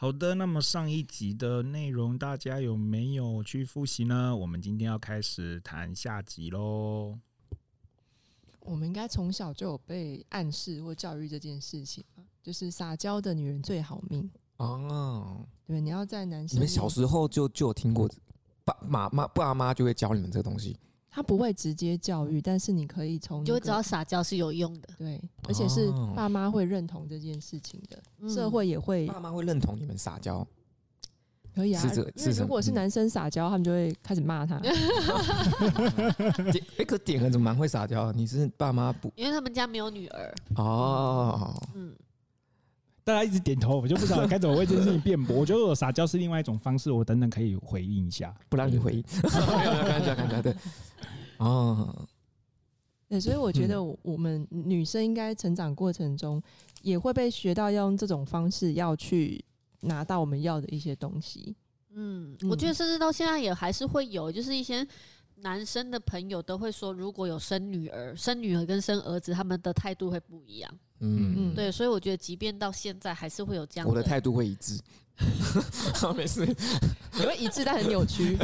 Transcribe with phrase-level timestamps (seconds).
[0.00, 4.34] 好的，那么上一集的内容大家有没有去复习呢？
[4.36, 7.18] 我们今天要开始谈下集喽。
[8.60, 15.44] 我们应该从小就有被暗示或教育这件事情嘛，就是撒娇的女人最好命哦。
[15.66, 18.08] 对，你要在男生，你们小时候就就有听过
[18.64, 20.78] 爸妈妈爸妈就会教你们这个东西。
[21.10, 24.88] 他不会直接教育，但是你可以从、那个、就会知道撒娇是有用的。
[24.98, 29.06] 对，而且是爸妈会认同这件事情的，哦、社会也会。
[29.06, 30.46] 爸妈会认同你们撒娇，
[31.54, 31.82] 可以啊。
[32.16, 34.56] 是如果是男生撒娇，他们就会开始骂他。
[34.62, 34.70] 哎、
[36.76, 38.12] 欸，可点很怎么蛮会撒娇？
[38.12, 39.10] 你是爸妈不？
[39.16, 40.34] 因为他们家没有女儿。
[40.56, 41.94] 哦，嗯。
[43.02, 45.34] 大家一直点头，我就不知道该怎么为这件事情辩驳。
[45.34, 49.02] 我觉得我撒娇是另外一种方式，我等等可以回应一下，不让你回应。
[49.02, 50.54] 看一下，看一下，对。
[51.38, 52.06] 哦，
[53.08, 56.42] 对，所以我觉得我们女生应该成长过程中
[56.82, 59.42] 也会被学到要用这种方式要去
[59.80, 61.56] 拿到我们要的一些东西。
[61.94, 64.86] 嗯，我觉得甚至到现在也还是会有，就是一些
[65.36, 70.70] 男生的朋友都会说，如果有生女儿、生女儿跟生儿子，他们的态度会不一样。
[71.00, 73.90] 嗯，对，所以我觉得，即便到现在，还是会有这样的。
[73.90, 74.78] 我的态度会一致。
[75.94, 76.46] 好， 没事。
[77.14, 78.36] 你会一致，但很扭曲。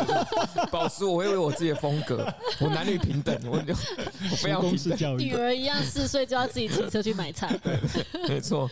[0.70, 2.26] 保持我会为我自己的风格，
[2.60, 3.72] 我男女平等，我就
[4.30, 5.18] 我非常平等。
[5.18, 7.58] 女儿一样，四岁就要自己骑车去买菜。
[8.28, 8.68] 没错。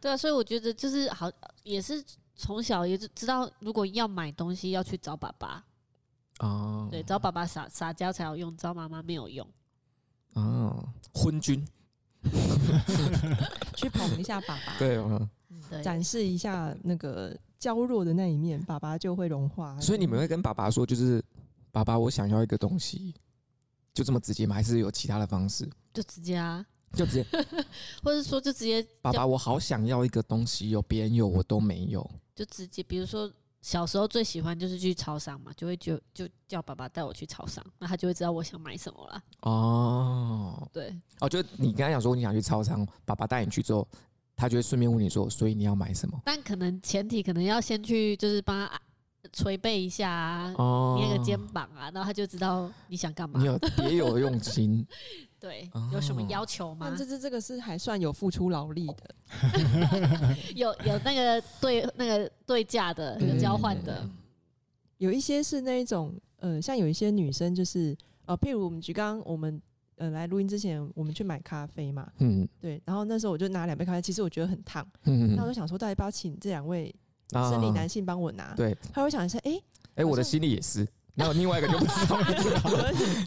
[0.00, 1.30] 对啊，所以我觉得就是好，
[1.64, 2.02] 也是
[2.36, 5.64] 从小也知道，如果要买东西，要去找爸爸。
[6.38, 6.88] 哦。
[6.90, 9.44] 对，找爸爸撒撒娇才有用，找妈妈没有用。
[10.34, 11.66] 哦，昏君。
[13.76, 15.28] 去捧一下爸爸，对，嗯，
[15.82, 19.80] 展示一下那个娇弱的那一面，爸爸就会融化。
[19.80, 21.22] 所以你们会跟爸爸说，就是
[21.70, 23.14] 爸爸，我想要一个东西，
[23.92, 24.54] 就这么直接吗？
[24.54, 25.68] 还是有其他的方式？
[25.92, 27.26] 就直接啊，就直接，
[28.02, 33.30] 或者说就直接，爸爸，我好想要一个东西，有别人有我都没有，就直接，比如说。
[33.64, 39.22] 小时候最喜欢就是去超商嘛，就会就就叫爸爸带我去超商，那他就会知道我想买什么了。
[39.40, 43.88] 哦，对，哦，就你刚才讲说你想去超商，爸爸带你去之后，
[44.36, 46.20] 他就会顺便问你说，所以你要买什么？
[46.24, 48.80] 但可能前提可能要先去，就是帮他。
[49.32, 53.40] 捶背一下啊，哦、捏个肩膀啊，然后他就知道你想干嘛。
[53.40, 54.86] 你有别有用心，
[55.40, 56.94] 对，有什么要求吗？
[56.96, 59.14] 这这这个是还算有付出劳力的，
[60.54, 64.06] 有有那个对那个对价的，有交换的。
[64.98, 67.96] 有一些是那一种，呃，像有一些女生就是，
[68.26, 69.60] 呃，譬如我们举刚刚我们
[69.96, 75.48] 呃来录音之前，我们去买咖啡嘛，嗯，对，然后那时候我就拿两杯咖啡，其实我觉得很烫，嗯，那我。
[75.48, 76.94] 就想说，到底要不要请这两位？
[77.30, 79.60] 生理男性帮我拿，对，他会想一下，哎，
[79.96, 82.18] 哎，我的心里也是，然后另外一个就不知道，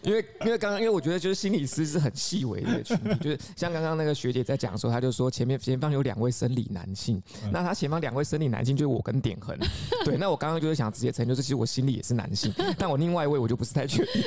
[0.03, 7.22] 因为因为刚刚因为我觉得就是心理师是很细微的群体，就是像刚刚那个学姐在讲的时候，她就说前面前方有两位生理男性，
[7.52, 9.58] 那她前方两位生理男性就是我跟点恒，
[10.03, 14.22] 对，那我刚刚就是想直接承认，就是其实我心里也是男性，但我另外一位我就不是太确定，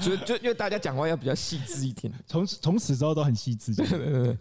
[0.02, 4.38] 就就因为大家讲话要比较细致一点，从从此之后都很细致，对对对。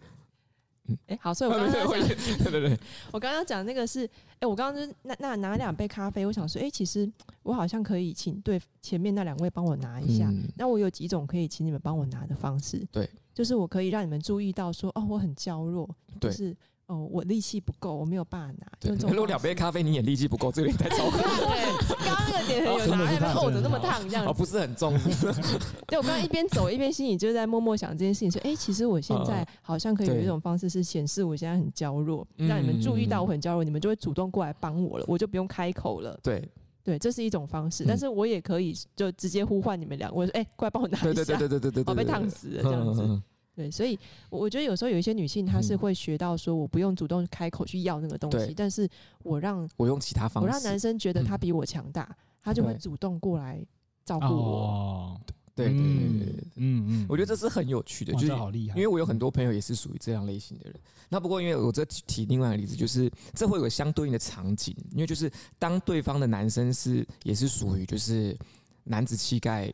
[1.08, 2.80] 哎，好，所以我刚刚 讲，对对对，
[3.12, 4.10] 我刚刚讲那个是，
[4.40, 7.12] 哎，我刚刚就是那那拿两杯咖啡，我想说，哎，其实
[7.44, 16.56] 我好像可以请对前面那两位帮我拿一下，那我有几种可以请你们帮我拿的方式，对，就是我可以让你们注意到说，哦，我很娇弱，就是。
[16.88, 18.68] 哦，我力气不够，我没有办法拿。
[18.80, 21.18] 对，如果两杯咖啡你也力气不够，这个有点太糟糕。
[21.18, 24.30] 对，刚刚那个点很有拿，还厚着那么烫，这样子。
[24.30, 24.94] 哦，不是很重。
[25.88, 36.16] 对，我刚刚一边走一边心里就在默默想这件事情，说，哎，其实我现在好像可以有一种方式是显示我现在很娇弱，让你们注意到我很娇弱，你们就会主动过来帮我了，我就不用开口了。
[36.22, 36.48] 对，
[36.84, 41.14] 对，这是一种方式，但是我也可以就直接呼唤你们俩，我说，哎，过来帮我拿一下。
[41.14, 43.22] 对对对对对对对，我被烫死了这样子。
[43.56, 43.98] 对，所以
[44.30, 48.88] 我觉得有时候有一些女性，她是会学到说，我不用主动开口去要那个东西，但是
[49.24, 53.66] 我让我用其他方式，我让男生觉得他比我强大，他就会主动过来
[54.04, 55.22] 照顾我。
[55.56, 60.78] 对对对对，嗯嗯，我觉得这是很有趣的，就是好厉害，因为我有很多朋友也是属于这样类型的人。
[61.08, 68.38] 那不过因为我这提另外一个例子，就是这会有相对应的场景，因为就是当对方的男生是也是属于就是
[68.84, 69.74] 男子气概，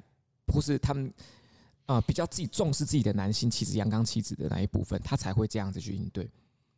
[0.54, 1.12] 或是他们。
[1.92, 6.30] 啊、呃，比较自己重视自己的男性气质、阳刚气质的那一部分，他才会这样子去应对。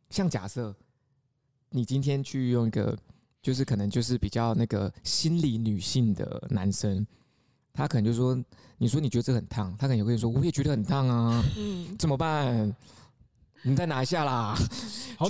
[0.09, 0.75] 像假设
[1.69, 2.97] 你今天去用一个，
[3.41, 7.05] 就是可能就是比较那个心理女性的男生，
[7.73, 8.35] 他可能就说
[8.77, 12.75] ：“你说你觉得这很烫，他可能也会说我也觉得很烫啊，嗯，怎么办？
[13.65, 14.57] 你再拿一下啦。”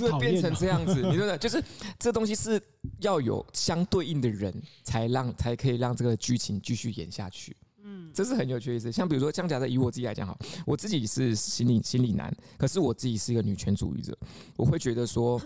[0.00, 1.62] 会变成这样子，你说的，就是
[1.98, 2.60] 这东西是
[3.00, 4.52] 要有相对应的人
[4.82, 7.54] 才让才可以让这个剧情继续演下去。
[7.94, 8.90] 嗯，这是很有趣的意思。
[8.90, 10.36] 像比如说，像假设以我自己来讲哈，
[10.66, 14.16] 我自己是心理心理男，可是我自己是一个女权主义者，
[14.56, 15.40] 我会觉得说，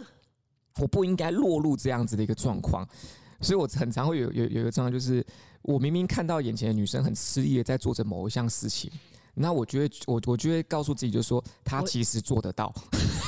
[0.81, 2.89] 我不应该落入这样子的一个状况，
[3.41, 5.25] 所以我很常会有有有一个状况，就是
[5.63, 8.91] 我明明看到眼前的女生很吃力的在做着某一项事情。
[9.35, 12.75] 那我觉得，我我就会告诉自己，就是说她其实做得到。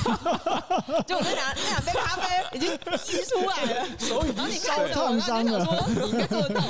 [1.05, 5.85] 就我那两那两杯咖啡已经溢出来了，手已经烧烫伤了。
[6.03, 6.61] 你应该做得到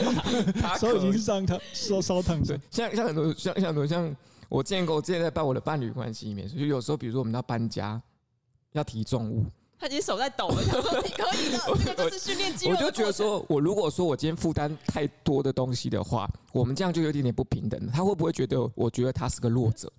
[0.62, 0.78] 吧？
[0.80, 2.57] 手已经烧烫烧烧烫伤。
[2.69, 4.16] 像像很多像像很多像
[4.50, 8.01] 我见过，我之前在办我的伴侣关系里面，所以有时候比如说我们要搬家，
[8.74, 9.45] 要提重物。
[9.81, 12.75] 他已经手在抖了，想说你可以的，这个就是训练肌肉。
[12.75, 17.88] 我就觉得说，我如果说我今天负担太多的东西的话，我们这样就有点点不平等。
[17.88, 19.92] 他会不会觉得我觉得他是个弱者？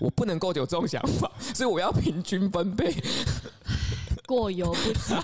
[0.00, 2.92] 我不能够有这种想法，所以我要平均分配，
[4.26, 5.14] 过犹不及。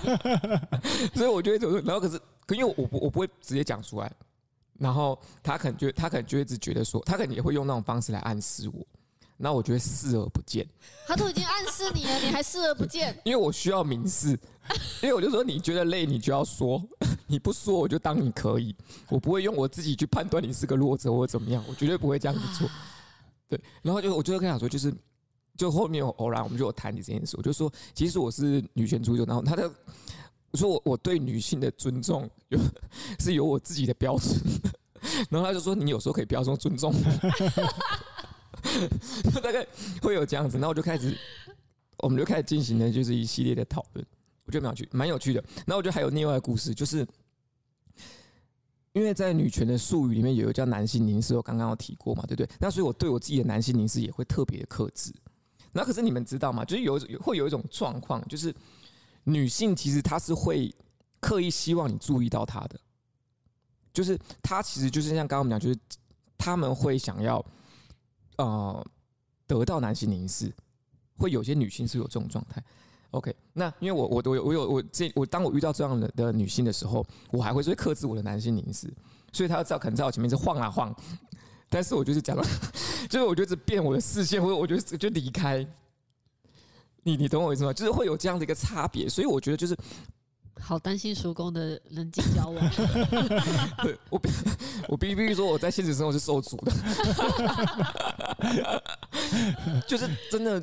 [1.18, 2.16] 所以我觉得，然后可是，
[2.46, 4.08] 可因为我不我不会直接讲出来，
[4.78, 8.86] 然后他可能就他可能就一直觉得说，他可能也会用那种方式来暗示我。
[9.36, 10.66] 那我觉得视而不见，
[11.06, 13.18] 他都已经暗示你了，你还视而不见？
[13.24, 14.28] 因为我需要明示，
[15.02, 16.82] 因为我就说你觉得累，你就要说，
[17.26, 18.74] 你不说我就当你可以，
[19.08, 22.70] 我不会用我自己去判断你是个弱者或者怎么样，我绝对不会这样子做。
[23.48, 24.94] 对，然后就我就跟他说，就是
[25.56, 29.70] 就后面偶然我们就有谈起这件事，我就说其实我是女权主义者，然后他的
[30.52, 32.58] 我说我我对女性的尊重有
[33.18, 34.40] 是有我自己的标准，
[35.28, 36.94] 然后他就说你有时候可以不要说尊重。
[39.42, 39.66] 大概
[40.00, 41.16] 会有这样子，那我就开始，
[41.98, 44.04] 我们就开始进行的就是一系列的讨论，
[44.44, 45.44] 我觉得蛮有趣，蛮有趣的。
[45.66, 47.06] 那我觉得还有另外一个故事，就是
[48.92, 52.48] 因为在女权的术语里面有一个叫男性凝视，我刚刚有提过嘛，对不对？
[52.58, 55.12] 那所以我对我自己的男性凝视也会特别的克制。
[55.72, 56.64] 那可是你们知道吗？
[56.64, 58.54] 就是有会有一种状况，就是
[59.24, 60.74] 女性其实她是会
[61.20, 62.80] 刻意希望你注意到她的，
[63.92, 65.78] 就是她其实就是像刚刚我们讲，就是
[66.38, 67.44] 他们会想要。
[68.36, 68.86] 呃，
[69.46, 70.52] 得到男性凝视，
[71.16, 72.62] 会有些女性是有这种状态。
[73.10, 78.92] OK，那因为我我我有我有我这我当我遇到这样的的女性的时候，我还会说克制我的男性凝视，
[79.32, 80.94] 所以她要知道可能在我前面是晃啊晃，
[81.70, 82.44] 但是我就是讲了，
[83.08, 85.66] 就是我就是变我的视线，或者我就就离开。
[87.02, 87.72] 你你懂我意思吗？
[87.72, 89.76] 就是会有这样的一个差别，所以我觉得就是。
[90.64, 92.70] 好担心叔公的人际交往。
[93.84, 94.18] 对，我
[94.88, 96.72] 我必须必须说，我在现实生活是受阻的。
[99.86, 100.58] 就是真的，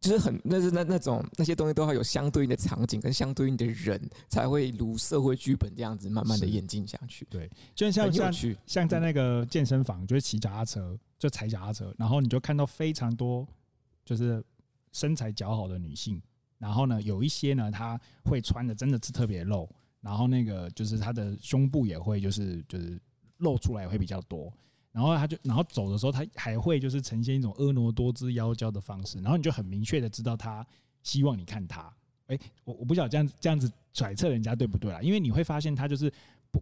[0.00, 7.26] 就是很那是那那种那些东西都要有相对应的场景跟相对应的人，才会如社会剧本这样子慢慢的演进下去。
[7.30, 8.32] 对，就像像
[8.66, 13.46] 像在那个健身房，就是骑脚踏车，就踩脚踏车，然后你就看到非常多
[14.04, 14.44] 就是
[14.92, 16.20] 身材姣好的女性。
[16.58, 19.68] 然后呢，有一些呢，他会穿的真的是特别露，
[20.00, 23.00] 然后那个就是他的胸部也会就是就是
[23.38, 24.52] 露出来会比较多，
[24.92, 30.66] 然后他就然后走的时候，他还会就是呈现一种婀娜多姿妖娇的方式，然后你就很明确的知道他
[31.02, 31.92] 希望你看他。
[32.26, 36.12] 哎，我我不晓得这样这样子揣测人家对不对啦，因为你会发现他就是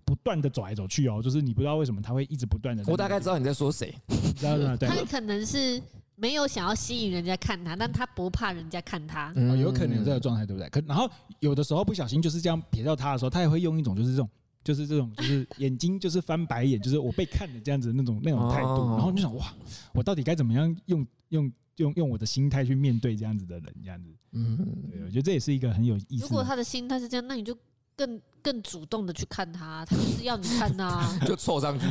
[0.04, 2.84] 不不断的走来走去哦，就是你不知道为什么他会一直不断的。
[2.87, 3.94] 我大概知道你在说谁，
[4.37, 4.76] 知道吗？
[4.76, 5.82] 对，他可能是。
[6.19, 10.66] 没有想要吸引人家看他，但他不怕人家看他，嗯，有可能有这个状态，对不对？
[10.70, 11.06] 可然后
[11.40, 14.26] 有的时候不小心就是这样撇到他的时候，他也会用一种就是这种，
[14.64, 18.96] 就是这种，就是 眼睛就是翻白眼，就是我被看的这样子那种那种态度。
[18.96, 19.54] 然后你就想哇，
[19.92, 24.08] 我到底该怎么样用用用用我的心态去面对这样子的人，这样子。
[24.32, 24.56] 嗯，
[24.90, 26.22] 对，我觉得这也是一个很有意思。
[26.25, 27.54] 如果他的心态是这样，那你就。
[27.99, 31.87] 更更主动的去看他，他就是要你看呐， 就凑上去，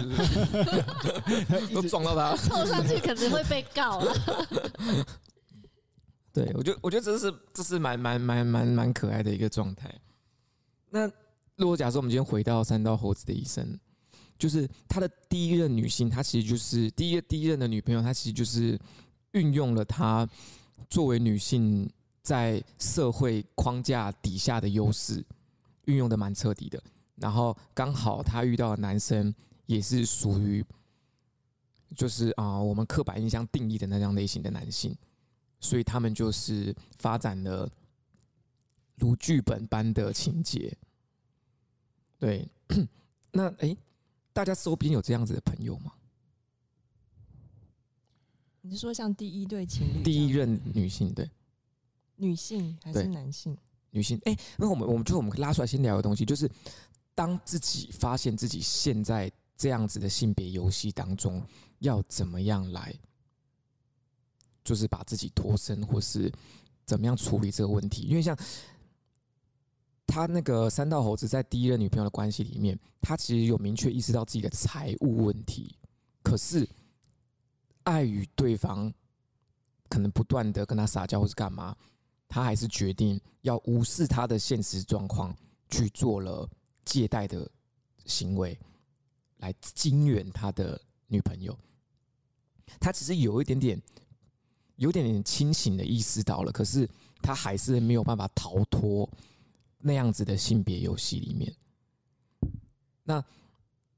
[1.76, 4.16] 都撞到他，凑上去可能会被告了。
[6.32, 9.94] 对，我觉得我觉得这是这是蛮蛮蛮蛮蛮可爱的一个状态。
[10.90, 11.12] 那
[11.58, 13.78] 如果假设我们今天回到三道猴子的一生，
[14.40, 18.80] 就是他的第一任女性，她其实就是第一第一任的女朋友，她其实就是
[19.32, 20.26] 运用了她
[20.90, 21.90] 作为女性
[22.22, 25.22] 在社会框架底下的优势。
[25.88, 26.82] 运用的蛮彻底的，
[27.16, 29.34] 然后刚好他遇到的男生
[29.66, 30.64] 也是属于，
[31.96, 34.96] 就是啊，我们刻板印象定义的那样类型的男性，
[35.60, 37.70] 所以他们就是发展了
[38.96, 40.78] 如剧本般的情节。
[42.18, 42.48] 对，
[43.32, 43.76] 那哎，
[44.34, 45.92] 大家周边有这样子的朋友吗？
[48.62, 51.30] 你是说像第一对情侣，第一任女性对，
[52.16, 53.56] 女性还是男性？
[53.96, 56.52] 女性，哎、那我们我们就我们拉出来先聊的东西，就是
[57.16, 61.42] 当自己发现自己现在这样子的性别游戏当中，
[61.80, 62.94] 要怎么样来，
[64.66, 66.30] 就是把自己脱身，或是
[66.86, 68.04] 怎么样处理这个问题？
[68.04, 68.38] 因为像
[70.06, 75.74] 他那个三道猴子在第一任女朋友的关系里面，他其实有明确意识到自己的财务问题，
[76.22, 76.68] 可是
[77.84, 78.94] 碍于对方
[79.88, 81.74] 可能不断的跟他撒娇或是干嘛。
[82.36, 85.34] 他还是决定要无视他的现实状况，
[85.70, 86.46] 去做了
[86.84, 87.50] 借贷的
[88.06, 88.60] 行为，
[89.38, 90.78] 来经援他的
[91.08, 91.58] 女朋友。
[92.78, 93.82] 他其实有一点点，
[94.76, 96.86] 有点点清醒的意识到了，可是
[97.22, 99.10] 他还是没有办法逃脱
[99.78, 101.56] 那样子的性别游戏里面。
[103.02, 103.24] 那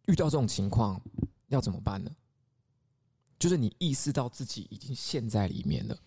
[0.06, 1.02] 遇到这种情况
[1.48, 2.16] 要怎么办呢？
[3.40, 6.00] 就是你意识到自己已经陷在里面了，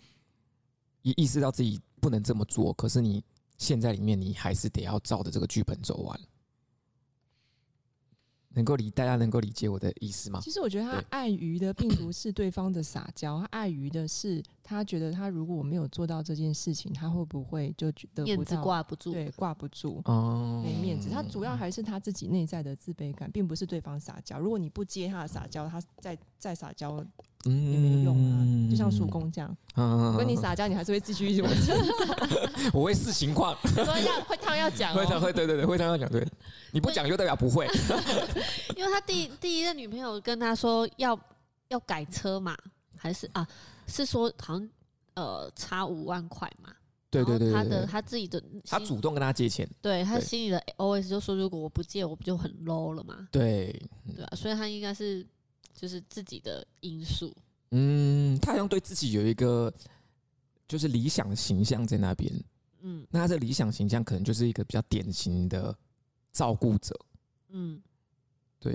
[1.03, 3.23] 也意识到自己不能这么做，可是你
[3.59, 6.19] 现在里面，你还是得要照着这个剧本走完。
[8.53, 10.41] 能够理大家能够理解我的意思吗？
[10.43, 19.13] 其实我觉得他碍于的并不是对方的撒娇，他 碍于的是他觉得他如果我没有做到这件事情，他会不会就觉得面子挂不住？
[19.13, 21.09] 对，挂不住哦，没面子。
[21.09, 24.41] 他主要还是他自己内在的自卑感，并不是对方撒娇。
[24.41, 27.07] 如果你不接他的撒娇，他再再撒娇。
[27.47, 28.37] 嗯，也没有用啊，
[28.71, 31.75] 就像叔公这样，我跟你撒娇，你还是会继续一直往前。
[32.73, 36.27] 我会视情况，说要会烫要讲，会烫会对对对会烫要讲，对，
[36.71, 37.67] 你不讲就代表不会。
[38.77, 41.19] 因为他第第一任女朋友跟他说要
[41.69, 42.55] 要改车嘛，
[42.97, 43.47] 还是啊
[43.87, 44.69] 是说好像
[45.15, 46.71] 呃差五万块嘛，
[47.11, 53.75] 对对对，他的他自己的他主动跟他借钱，对他心里的 OS 就说如果我不借我不就很 low 了嘛，对。
[54.15, 55.27] 对啊，所以他应该是。
[55.75, 57.35] 就是自己的因素，
[57.71, 59.73] 嗯，他好像对自己有一个
[60.69, 62.33] 就是理想形象在那边，
[62.83, 65.77] 嗯，那他的理想形象可能就是一个比较典型的
[66.33, 66.95] 照顾者，
[67.49, 67.81] 嗯，
[68.59, 68.73] 对，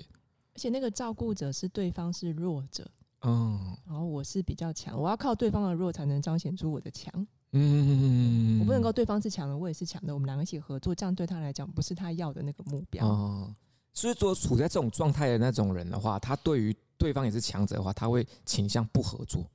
[0.53, 2.89] 而且那个照顾者是对方是弱者，
[3.21, 13.55] 嗯，然后我是比较强，我要靠对方的弱才能彰显出我的强，嗯，我不能够对方是强的，我也是强的，我们两个一起合作，这样对他来讲不是他要的那个目标，哦，
[13.93, 19.45] 所以说处在这种状态的那种人的话，他对于对方也是强者的话，他会倾向不合作，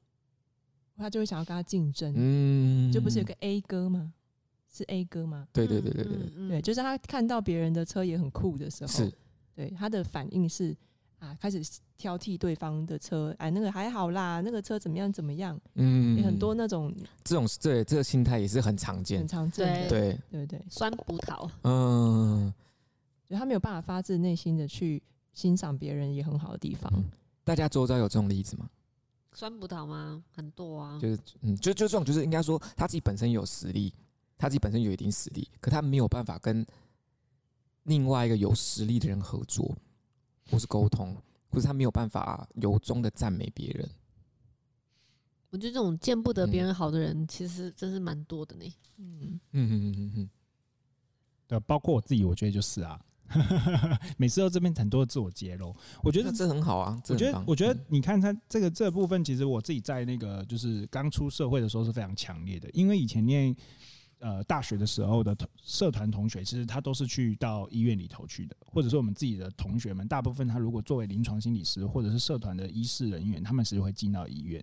[0.96, 2.12] 他就会想要跟他竞争。
[2.16, 4.12] 嗯，就不是有个 A 哥吗？
[4.72, 5.48] 是 A 哥吗？
[5.52, 9.12] 对对对对对对，就是他看到别人的车也很酷的时候，是
[9.54, 10.76] 对他的反应是
[11.18, 11.60] 啊，开始
[11.96, 15.60] 挑剔对方的车，哎，那个还好啦，那个车怎么样怎么样？
[15.74, 16.94] 嗯，很多那种
[17.24, 19.88] 这种对这个心态也是很常见，很常见。
[19.88, 21.50] 对对对，酸葡萄。
[21.64, 22.54] 嗯，
[23.26, 26.90] 就他没有办法发自内心的去欣赏别人也很好的地方。
[27.44, 28.68] 大家周遭有这种例子吗？
[29.32, 30.22] 酸葡萄吗？
[30.32, 30.98] 很多啊。
[31.00, 33.94] 就是，嗯，就就这种，就是应该说他自己本身有实力，
[34.36, 36.66] 他自己本身有一定实力，可他没有办法跟
[37.84, 39.76] 另外一个有实力的人合作，
[40.50, 41.16] 或是沟通，
[41.48, 43.88] 或是他没有办法由衷的赞美别人。
[45.50, 48.64] 我觉得这种见不得别人好的人，其实真是蛮多的呢。
[48.98, 50.30] 嗯嗯嗯嗯嗯嗯。
[51.48, 53.00] 对，包括我自己，我觉得就是啊。
[54.18, 57.00] 每次都这边很多自我揭露，我觉得这很好啊。
[57.08, 63.54] 我觉得，我觉得你看他这个这个部分，其实我自己在那个就是刚出社会的时候是非常强烈的，因为以前念
[64.18, 74.62] 呃大学的时候的社团同学，其实他都是去到医院里头去的，或者说我们自己的同学们，大部分他如果作为临床心理师或者是社团的医师人员，他们其实会进到医院，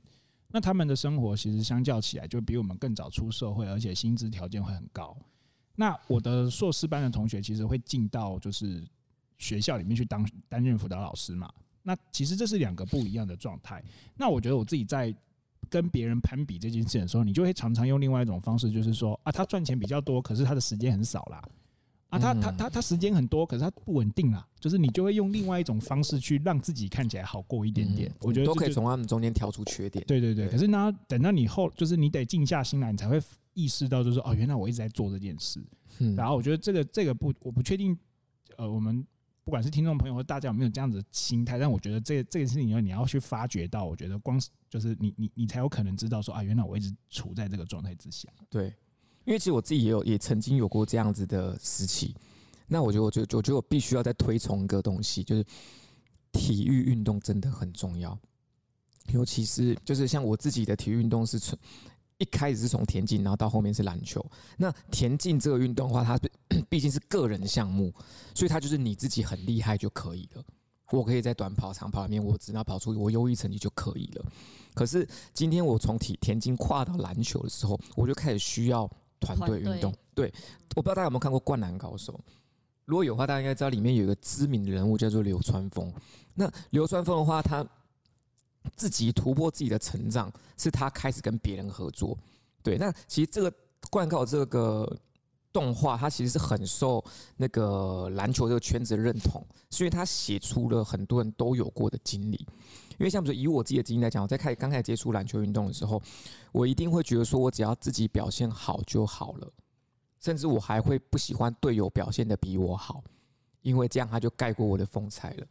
[0.51, 5.17] 那他们的生活其实相较起来就比我们更早出社会，而且薪资条件会很高。
[5.79, 8.84] 那我的硕士班的同学其实会进到就是
[9.38, 11.48] 学校里面去当担任辅导老师嘛。
[11.84, 13.81] 那其实这是两个不一样的状态。
[14.15, 15.13] 那我觉得我自己在
[15.69, 21.41] 跟别人攀比这件事的时候，你就会常常用另外一种方式，就是说啊，他赚钱比较多，可是他的时间很少啦。
[22.10, 24.46] 啊，他他他他时间很多，可是他不稳定啦。
[24.60, 28.12] 就是你就会用另外一种方式去让自己看起来好过一点点。
[28.22, 30.03] 我觉得都可以从他们中间挑出缺点。
[30.07, 30.48] 对对对。
[30.48, 33.22] 可是呢，等到你后，就是你得静下心来，你才会。
[33.58, 35.60] 意识到就是哦，原来我一直在做这件事。
[35.98, 37.98] 嗯，然后我觉得这个这个不，我不确定，
[38.56, 39.04] 呃，我们
[39.44, 48.30] 不管是听众朋友或大家有没有这样子的心态，但我觉得这个这个事情，你要去发掘到，我觉得光是就是你你你才有可能知道说啊，原来我一直处在这个状态之下。
[48.48, 48.68] 对，
[49.26, 52.16] 因为其实我自己也有也曾经有过这样子的时期。
[52.68, 55.44] 那我觉得，我觉得，我觉得我必须要再推崇一个东西，就是
[56.32, 58.16] 体育运动真的很重要，
[59.14, 61.58] 尤其是就是像我自己的体育运动是从。
[62.17, 64.25] 一开始是从田径，然后到后面是篮球。
[64.57, 66.19] 那田径这个运动的话，它
[66.69, 67.93] 毕竟是个人项目，
[68.33, 70.43] 所以它就是你自己很厉害就可以了。
[70.91, 74.25] 我可以在短跑、长跑里面，我只要跑出我优异成绩就可以了。
[74.74, 79.93] 可是今天我从体田径跨到篮球的时候，我就开始需要团队运动。
[80.15, 80.33] 对，
[80.75, 82.13] 我不知道大家有没有看过《灌篮高手》？
[82.86, 85.93] 如果有的话，大家应该知道里面有一个知名的人物叫做流川枫。
[86.33, 87.65] 那流川枫的话，他
[88.75, 92.17] 自己突破自己的成长，是他开始跟别人合作。
[92.62, 93.51] 对，那其实这个
[93.89, 95.00] 灌溉这个
[95.53, 97.03] 动画，它其实是很受
[97.38, 102.45] 那个篮球这个圈子的认同，所以他写出了很多人都有过的经历。
[102.97, 106.01] 因为像比如说以我自己的经历来讲，我在开始刚开始接触篮球运动的时候，
[106.51, 109.47] 我一定会觉得说我只要自己表现好就好了，
[110.19, 113.03] 甚至我还会不喜欢队友表现得比我好，
[113.62, 115.47] 因为这样他就盖过我的风采了。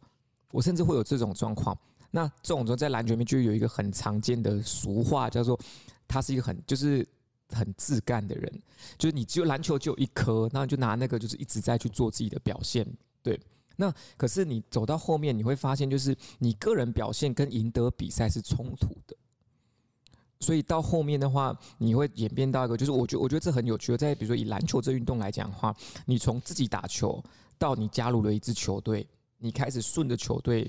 [0.51, 1.77] 我甚至会有这种状况。
[2.11, 5.59] 那这种时候在篮球里面就有一个很常见的俗话，叫做
[6.07, 7.07] 他是一个很就是
[7.49, 8.61] 很自干的人，
[8.97, 12.85] 就是你只有篮球就有一颗，那就拿那个就是一直在去做自己的表现，
[13.21, 13.39] 对。
[13.79, 19.15] 那可是你走到后面，你会发现，就是你个人表现跟赢得比赛是冲突的。
[20.39, 23.95] 所以到后面的话，你会演变到一个，就是我觉我觉得这很有趣。
[23.95, 27.23] 在比如说以篮球这运动来讲的话，你从自己打球
[27.59, 30.67] 到你加入了一支球队，你开始顺着球队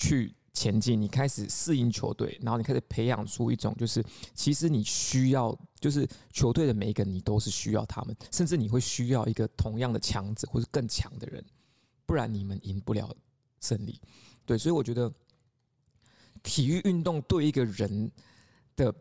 [0.00, 4.02] 去前进，你开始适应球队，然后你开始培养出一种，就是
[4.34, 11.44] 其实你需要，就是球队的每一个你都是需要他们，甚至你会需要一个同样的强者或是更强的人。
[12.06, 13.14] 不然你们赢不了
[13.60, 14.00] 胜利，
[14.44, 15.12] 对，所以我觉得
[16.42, 18.10] 体育运动对一个人
[18.74, 18.92] 的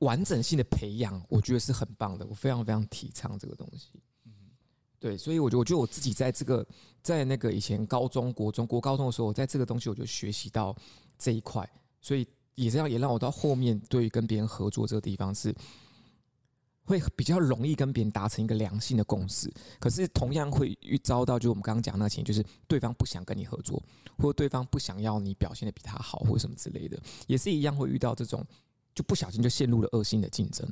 [0.00, 4.02] 完整性的培养，我觉得是很棒的，我非常非常提倡这个东西。
[4.98, 6.66] 对，所以我觉得，我觉得我自己在这个
[7.02, 10.76] 在那个以前高中国中国高中的时候，我在这个东西我就学习到
[11.18, 11.68] 这一块，
[12.00, 15.54] 所以也这样也让我到后面对于跟别人合作这个地方是。
[16.84, 23.82] 会比较容易跟别人达成一个良性的共识，可是同样会遇遭到，就我们刚刚讲那情，就是对方不想跟你合作，
[24.16, 28.42] 或对方不想要你表现的比他好，或什么之类的，也是一样会遇到这种，
[28.94, 30.66] 就不小心就陷入了恶性的竞争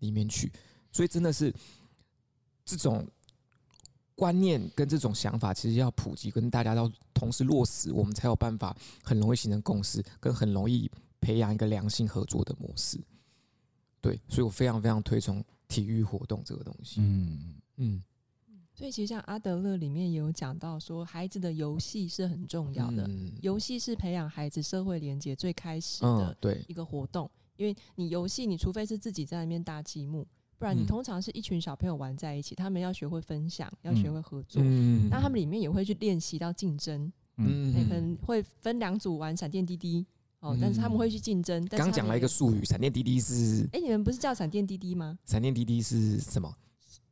[0.00, 0.52] 里面去。
[0.92, 1.50] 所以真的是
[2.66, 3.08] 这种
[4.16, 12.98] 观念跟这种想法，其实要普及，跟大家要同时落实，我们才有办法很容易形成共识，跟很容易培养一个良性合作的模式。
[14.00, 17.00] 对，所以我非常非常推崇体育活动这个东西。
[17.00, 18.02] 嗯嗯，
[18.74, 23.08] 所以其实像阿德勒里面也有讲到说，孩子的游戏是很重要的，
[23.42, 27.30] 游戏是培养孩子社会连接最开始的对一个活动。
[27.56, 30.26] 因为你游戏，你除非是自己在那边搭积木，
[30.58, 34.62] 不然你通常是一群小朋友玩在一起，他们要学会分享，要学会合作。
[34.64, 40.06] 嗯那他们里面也会去练习到竞争，嗯，可能会分两组玩闪电滴滴。
[40.40, 41.64] 哦，但是他们会去竞争。
[41.66, 43.64] 刚讲了一个术语，闪电滴滴是。
[43.72, 45.18] 哎、欸，你们不是叫闪电滴滴吗？
[45.24, 46.54] 闪电滴滴是什么？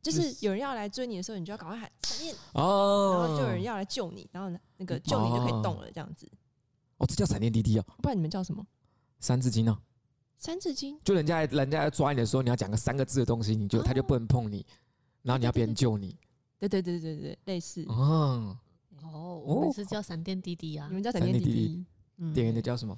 [0.01, 6.29] 就是有人要来追你的时候，你就要赶快喊闪电哦，然后就有人要来救你，然后那个救你就可以动了，这样子。
[6.97, 7.85] 哦，这叫闪电滴滴哦。
[8.01, 8.65] 不然你们叫什么？
[9.19, 9.75] 三字经呢？
[10.37, 10.99] 三字经。
[11.03, 14.65] 就人家人家要抓你的时候，你要讲个三个字的东西，你就他就不能碰你，
[15.21, 16.17] 然后你要别人救你。
[16.59, 17.83] 对对对对对，类似。
[17.87, 18.57] 哦
[19.03, 21.85] 哦，我们是叫闪电滴滴啊，你们叫闪电滴滴。
[22.17, 22.97] 嗯，店员的叫什么？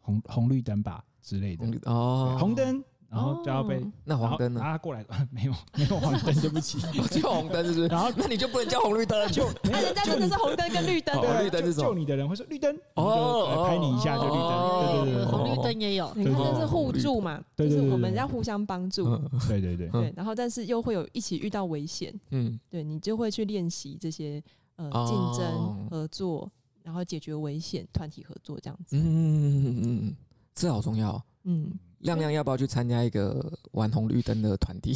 [0.00, 4.60] 红红绿灯吧之类的哦，红灯，然后就要被那黄灯呢？
[4.62, 6.78] 他过来 没有没有黄灯，对不起，
[7.20, 7.86] 叫红灯是不是？
[7.88, 19.04] 然后那你就不能叫红绿灯，就那人家真的是红灯跟绿灯，红绿灯是救你的人会说绿灯哦，拍你一下就绿灯，对对对，红绿灯也有，你看这是互助嘛，就是我们要互相帮助，
[19.46, 24.42] 对对对对，然后但是又会有一起遇到危险，嗯，对你就会去练习这些
[24.76, 26.50] 呃竞争合作。
[26.84, 28.96] 然后解决危险，团体合作这样子。
[28.96, 30.16] 嗯嗯嗯，
[30.52, 31.24] 这好重要。
[31.44, 31.70] 嗯，
[32.02, 34.94] 亮亮要不要去参加一个玩红绿灯的团体？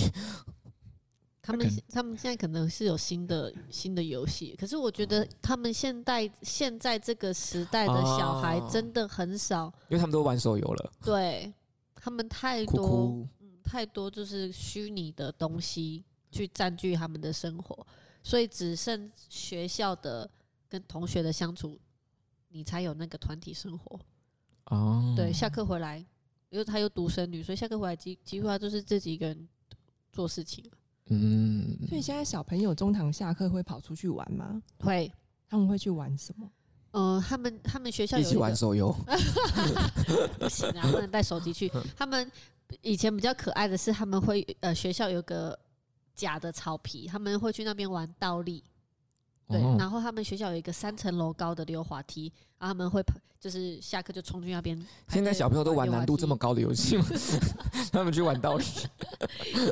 [1.42, 10.92] 他们他们现在可能是有新的新的游戏，可是我觉得他们现在现在这个时代的小孩真的很少，因为他们都玩手游了。
[11.02, 11.52] 对，
[11.94, 17.86] 他们太多，嗯，太多就是虚拟的东西去占据他们的生活，
[18.22, 20.30] 所以只剩学校的。
[20.68, 21.78] 跟同学的相处，
[22.48, 24.00] 你才有那个团体生活
[24.64, 25.14] 哦。
[25.16, 26.04] 对，下课回来，
[26.56, 29.48] 因为他有独生女，所以下课回来几几乎都是自己一个人
[30.10, 30.64] 做事情。
[31.08, 34.62] 嗯，所以现在小朋友中堂下课会跑出去玩吗？
[34.78, 35.12] 会，
[35.50, 36.50] 他们会去玩什么？
[36.92, 38.90] 嗯，他们他们学校有一起玩手游，
[40.40, 41.70] 不行啊，不能带手机去。
[41.94, 42.32] 他们
[42.80, 45.56] 以前比较可爱的是，他们会呃学校有个
[46.14, 48.64] 假的草皮，他们会去那边玩倒立。
[49.48, 54.76] 对，然后他们学校有一个三层楼高的溜滑梯，然后他们会跑，就是下课就冲去那边。
[55.08, 57.04] 现在小朋友都玩难度这么高的游戏吗？
[57.92, 58.64] 他们去玩倒立。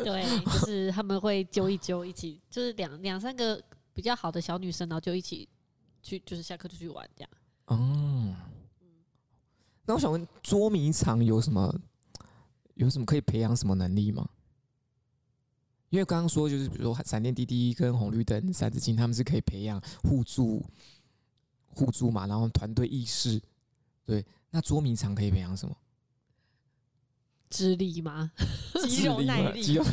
[0.04, 3.60] 对，就是他们会揪一揪，一起就是两两三个
[3.92, 5.48] 比较好的小女生，然后就一起
[6.02, 7.30] 去，就是下课就去玩这样。
[7.66, 8.34] 哦。
[9.87, 11.74] 那我想问，捉迷藏有什么？
[12.74, 14.28] 有什么可以培养什么能力吗？
[15.94, 20.61] 因为刚刚说就是，比如说闪电滴滴跟红绿灯、三字经，他们是可以培养互助、
[21.68, 23.40] 互助嘛，然后团队意识。
[24.04, 25.76] 对，那捉迷藏可以培养什么？
[27.48, 28.28] 智力吗？
[28.88, 29.85] 肌肉耐力，肌肉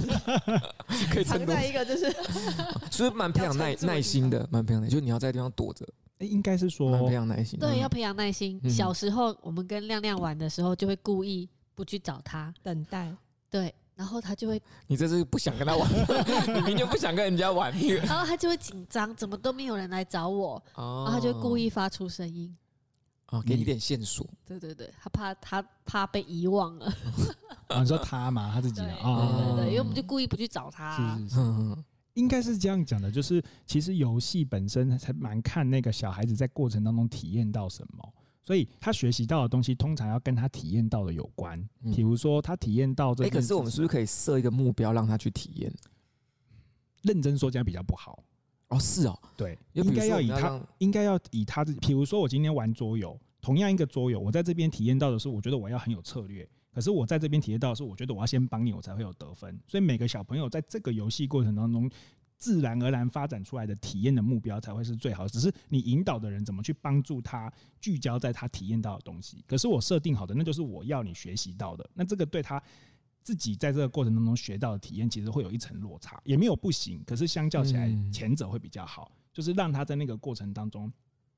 [1.14, 2.12] 可以藏在一个就是，
[2.90, 5.88] 所以蛮培养耐耐心的，蛮培养的，就是你要在地方躲着。
[6.18, 7.60] 哎，应该是说培养耐心。
[7.60, 8.60] 对，要培养耐心。
[8.68, 13.16] 小时候我们跟亮亮玩的时候，就会故意不去找他，等待。
[13.52, 15.88] 对，然后他就会，你这是不想跟他玩，
[16.58, 17.72] 你明天不想跟人家玩，
[18.04, 22.58] 然后他就会紧张，怎么都没有人来找我，然后他就故意发出声音。
[23.28, 24.28] 啊，给你点线索。
[24.44, 26.92] 对对对，他怕他怕被遗忘了。
[27.80, 31.16] 你说他嘛，他自己啊，对对对，因为我们就故意不去找他。
[31.18, 31.78] 是是是，
[32.16, 41.64] 应该是这样讲的，就是其实游戏本身才蛮看那个小孩子在过程当中体验到什么，所以他学习到的东西通常要跟他体验到的有关。
[41.94, 45.74] 比如说他体验到这，哎，可是我们是不是可以设一个目标让他去体验？
[47.04, 48.24] 认真说，这样比较不好。
[48.70, 59.60] 哦，是哦，对，应该要以他，应该要以他的，比如说我今天玩桌游，同样一个桌游，我在这边体验到的是，我觉得我要很有策略，可是我在这边体验到的是，我觉得我要先帮你，我才会有得分。
[59.68, 61.90] 所以每个小朋友在这个游戏过程当中，
[62.42, 65.30] 自然而然发展出来的体验的目标才会是最好的。
[65.30, 67.50] 只是你引导的人怎么去帮助他
[67.80, 69.46] 聚焦在他体验到的东西。
[69.48, 71.90] 可是我设定好的，那就是我要你学习到的。
[71.94, 72.62] 那这个对他。
[73.24, 77.04] 自己在这个过程当中学到的体验，其实会有一层落差，也没有不行。
[77.06, 80.92] 可是相较起来，前者会比较好，就是让他在那个过程当中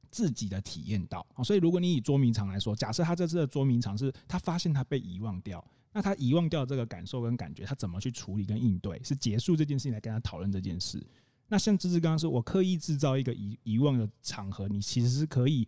[0.10, 1.28] 自己的体验到。
[1.44, 5.62] 所以，如果你以捉迷藏来说，假设他这次的捉迷藏是他发现他被遗忘掉，
[5.94, 9.02] 那他遗忘掉这个感受跟感觉，他怎么去处理跟应对？
[9.04, 11.02] 是结束这件事情来跟他讨论这件事。
[11.48, 15.68] 那像芝芝刚刚说，我刻意制造一个遗遗忘的场合，你其实是可以，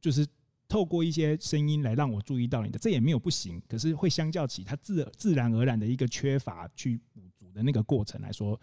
[0.00, 0.24] 就是。
[0.70, 3.58] 透过一些声音来让我注意到你的，这也没有不行。
[3.66, 8.60] 可是会相较起他自自然而然的一个缺乏去补足的那个过程来说，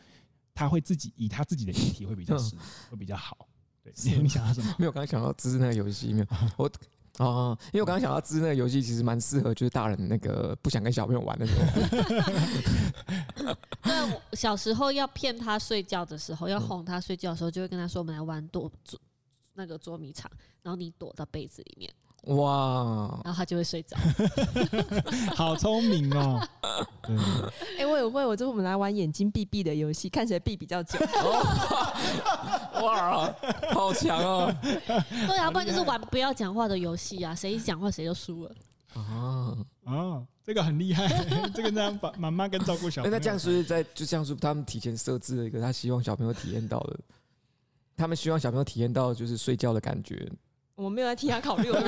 [0.53, 2.55] 他会自己以他自己的议题会比较适，
[2.91, 3.49] 会比较好。
[3.81, 4.75] 对， 你想到什么？
[4.77, 6.27] 没有，刚才想到芝芝那个游戏没有？
[6.57, 6.71] 我
[7.19, 11.61] 哦，因为我刚刚想到芝芝那个游戏其实蛮适合，就是大人那个不想跟小朋友玩的时候。
[13.83, 18.99] 那小时候要骗他睡觉的时候，要哄他睡觉的时候，就会跟他说：“我们来玩躲捉
[19.53, 20.29] 那个捉迷藏。”
[20.61, 21.93] 然后你躲到被子里面，
[22.25, 23.19] 哇！
[23.23, 23.95] 然后他就会睡着，
[25.35, 26.41] 好聪明哦！
[27.77, 30.97] 哎、欸，我有会，我就我们来玩眼睛闭闭的游戏，看谁闭比较久。
[32.81, 33.31] 哇，
[33.73, 34.51] 好强哦！
[34.61, 38.51] 对啊，不然就是玩不要讲话的游戏啊，谁一讲话谁就输了。
[38.93, 41.07] 啊啊，这个很厉害，
[41.53, 43.15] 这个这样把妈妈跟照顾小朋友。
[43.15, 46.99] 那这样是不是在就这样是他们提前设置了一个他希望小朋友体验到的，
[47.95, 50.27] 他们希望小朋友体验到就是睡觉的感觉。
[50.75, 51.79] 我没有在替他考虑， 我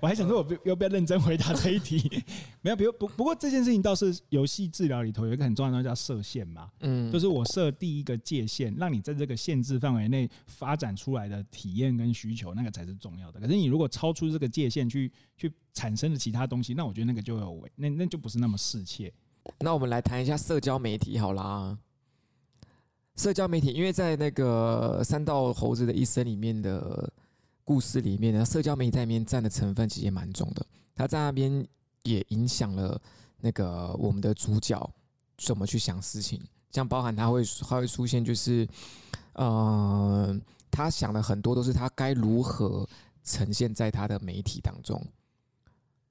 [0.00, 2.22] 我还想说，我要不要认真回答这一题？
[2.62, 13.40] 没有，比如不不过这件事情倒是游戏治疗里头有一个很重要的叫设限嘛，嗯，就是我设第一个界限，让你在这个限制范围内发展出来的体验跟需求，那个才是重要的。
[13.40, 19.12] 可是你如果超出这个界限去去产生的其他东西，那我觉得那个就有违，那那就不是那么适切。
[19.58, 21.76] 那我们来谈一下社交媒体好啦。
[23.20, 27.12] 社交媒体，因为在那个三道猴子的一生里面的
[27.64, 30.64] 故事里面呢，社交媒体在里面占的成分其实也蛮重的。
[30.94, 31.62] 他在那边
[32.04, 32.98] 也影响了
[33.38, 34.90] 那个我们的主角
[35.36, 38.66] 怎么去想事情，像包含他会他会出现，就是
[39.34, 40.34] 呃，
[40.70, 42.88] 他想的很多都是他该如何
[43.22, 44.98] 呈现在他的媒体当中，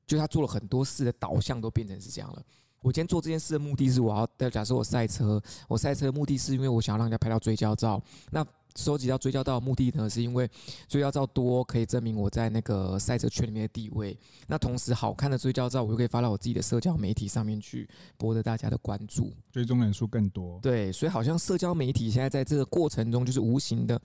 [0.05, 2.43] 就他做了很多事的导向都变成是这样了。
[2.81, 8.01] 我今天做这件事的目的是，我要假设我赛车，我赛车的目的是因为我想要让人家拍到追焦照。
[8.31, 10.49] 那收集到追焦照的目的呢，是因为
[10.87, 14.17] 追焦照多可以证明我在那个赛车圈里面的地位。
[14.47, 20.59] 那同时，好看的追焦照我就可以发到我自己的社交媒体上面去，博得大家的关注，追踪人数更多。
[20.61, 23.99] 对，所以好像社交媒体现在在这个过程中，就是无形的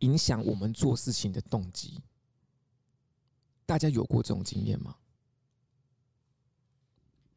[0.00, 1.98] 影响我们做事情的动机。
[3.64, 4.96] 大家有过这种经验吗？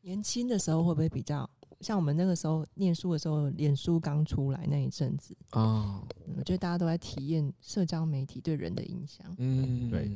[0.04, 6.06] 年轻的时候会不会比较像我们那个时候念书的时候，脸书刚出来那一阵子啊？
[6.38, 9.26] 我觉得大家都在体验社交媒体对人的影响。
[9.38, 10.16] 嗯，对。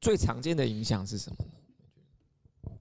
[0.00, 2.72] 最常见的影响是什么？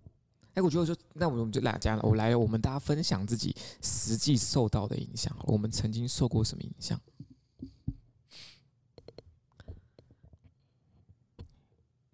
[0.56, 2.04] 哎，我觉得说，那我们就来讲了。
[2.04, 5.36] 我来，我们大家分享自己实际受到的影响。
[5.43, 7.00] 我们曾经受过什么影响？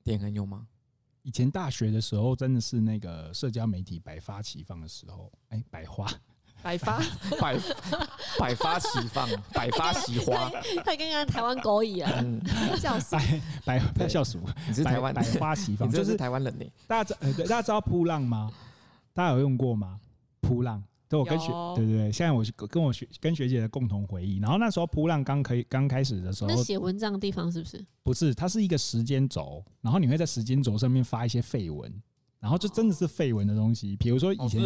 [0.04, 0.68] 点很有吗？
[1.26, 5.32] 以前大学的时候，真的是那个社交媒体百花齐放的时候。
[5.50, 6.08] 哎，百花，
[6.62, 7.02] 百发，
[7.42, 7.58] 百
[8.40, 10.52] 百发齐放，百发齐花。
[10.86, 12.08] 他刚刚台湾狗一样，
[12.78, 13.16] 笑死。
[13.66, 16.66] 百百笑死我，你是台湾百花齐 放，就是台湾人呢。
[16.86, 18.52] 大家知，大家知道扑浪吗？
[19.12, 20.00] 大家有用过吗？
[20.42, 24.40] 扑浪，对，我跟学对对对，现在我是跟我学跟学姐的共同回忆。
[24.40, 27.86] 然后那时候扑浪刚可以刚开始的时候，那写文章的地方是不是？
[28.04, 31.92] 不是，它是一个时间轴，然后你会在时间轴上面发一些废文，
[32.40, 34.62] 然后就真的是废文的东西，比如说以前。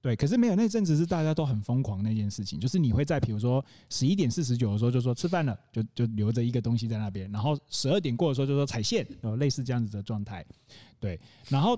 [0.00, 10.44] 对，可是没有那阵子是大家都很疯狂那件事情，就是你会在比如说十一点四十九的时候就说吃饭了，就就留着一个东西在那边，然后十二点过的时候就说踩线，呃，类似这样子的状态。
[11.00, 11.18] 对，
[11.48, 11.74] 然后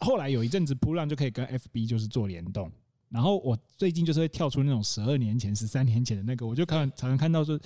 [0.00, 2.70] 后来有一阵子扑浪就可以跟 FB 就是做联动，
[3.10, 7.60] 然后我最近就是会跳出那种十二年前、十三年前的那个，我就看常常看到说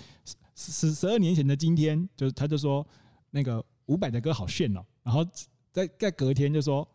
[0.57, 2.87] 十十十二年前的今天，就是他就说
[3.31, 5.25] 那个伍佰的歌好炫哦，然后
[5.73, 6.87] 在在隔天就说。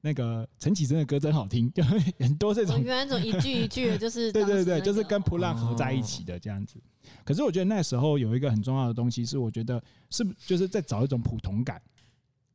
[0.00, 2.80] 那个陈绮贞的歌真好听，就很多这种。
[2.80, 6.80] 原来这种一句一句的，就是 对对对，就是跟普浪合在一起的这样子。
[7.24, 11.82] 可是我觉得那时候有一个很重要的东西，是我觉得是就是在找一种普通感，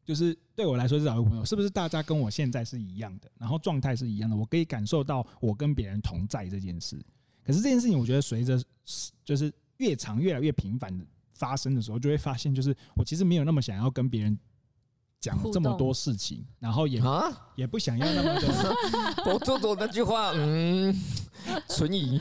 [0.05, 6.99] 就是对我来说是找一个朋友，是不是大家跟我现在是一样的，然后状态是一样的，我可以感受到我跟别人同在这件事。
[7.45, 8.61] 可是这件事情，我觉得随着
[9.23, 14.37] 就是越长越来越频繁的发生的时候，就会发现，就是我其实没有那么想要跟别人。
[15.23, 18.49] 讲这么多事情，然后也啊也不想要那么多。
[19.31, 20.93] 我做做那句话，嗯，
[21.67, 22.19] 存疑。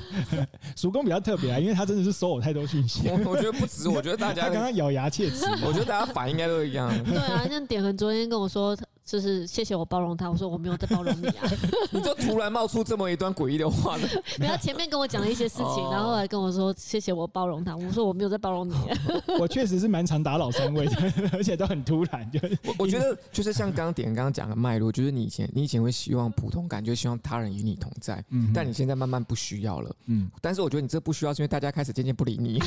[0.77, 3.09] 叔公比较特别啊，因为他真的是收我太多讯息。
[3.09, 5.47] 我我觉得不止， 我觉得大家他刚刚咬牙切齿。
[5.65, 6.91] 我觉得大家反应应该都一样。
[7.05, 8.77] 对啊，像点恒昨天跟我说。
[9.05, 11.51] 就是谢谢我包容他，我说我没有在包容你啊！
[11.91, 14.09] 你就突然冒出这么一段诡异的话呢？
[14.39, 18.75] 没有，前面跟我讲了一些事情，然后后来跟我说谢谢我包容他，我说我没有在包容你。
[19.41, 20.97] 我确实是蛮常打扰三位的，
[21.33, 22.31] 而且都很突然。
[22.31, 30.31] 就我我觉得就是像刚刚点刚刚讲的脉络，就是你以前你以前会希望普通感，就希望他人与你同在，嗯，但你现在慢慢不需要了，嗯。
[30.41, 32.61] 但是我觉得你这不需要，是因为大家开始渐渐不理你，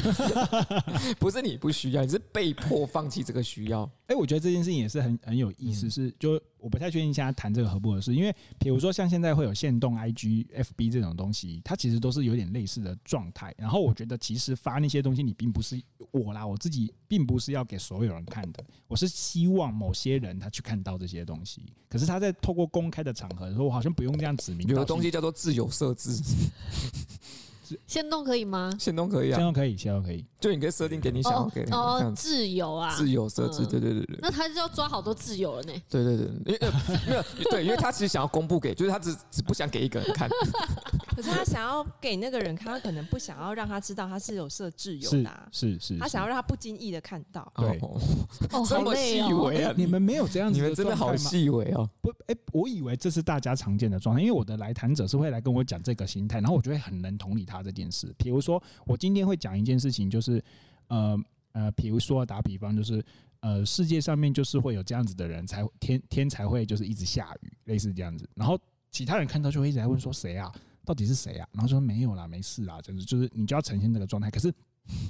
[1.18, 3.90] 不是你不需要，你是被迫放弃这个需要。
[4.08, 6.40] 哎，我觉得这件事情也是很很有意思，是就。
[6.66, 13.54] 我不太确定现在谈这个合不合适，因为比如说像现在会有限动 IG、FB 这种东西，它其实都是有点类似的状态。
[13.56, 21.62] 然后我觉得其实发那些东西，你并不是我啦，我自己并不是要给所有人看的，我是希望某些人他去看到这些东西。
[21.88, 24.68] 可是他在透过公开的场合的时候，我好像不用这样指明。
[24.68, 26.20] 有的东西叫做自由设置。
[27.88, 28.72] 限动可以吗？
[28.80, 30.26] 限动可以啊，限动可以，限动可以。
[30.40, 34.20] 就你可以设定给你想要给哦，自由啊，自由设置，对对对对。
[34.22, 35.74] 那他就要抓好多自由了呢。
[35.90, 36.60] 对对对，因为
[37.08, 40.30] 没有对，因为他其实想要公布给，就是他只只不想给一个人看。
[41.16, 45.98] 可是他想要给那个人看，他可能不想要让他知道他是有设置有的，是是。
[45.98, 47.50] 他想要让他不经意的看到。
[47.56, 47.80] 对，
[48.52, 49.74] 哦，这么细微啊！
[49.78, 51.90] 你们没有这样子，你们真的好细微哦。
[52.02, 58.14] 不，哎，我以为这是大家常见的状态，因为我的来谈者是会来跟我讲这个心态，然后我就会很能同理他这件事。
[58.18, 60.44] 比如说，我今天会讲一件事情，就是
[60.88, 61.18] 呃
[61.54, 63.02] 呃，比如说打比方，就是
[63.40, 68.30] 呃，世界上面就是会有这样子的人，才天天才会就是一直下雨，类似这样子。
[68.36, 68.60] 然后
[68.92, 70.52] 其他人看到就会一直在问说谁啊？
[70.86, 71.48] 到底是谁啊？
[71.52, 74.30] 然后说没有啦，没事啦，就是就是你就要呈现这个状态。
[74.30, 74.54] 可是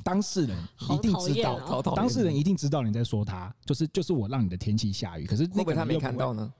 [0.04, 0.58] 当事人
[0.90, 5.26] 一定知道，当事人一定知道你在说他，就是就是我让你的天气下雨。
[5.26, 6.52] 可是会不会他没看到呢？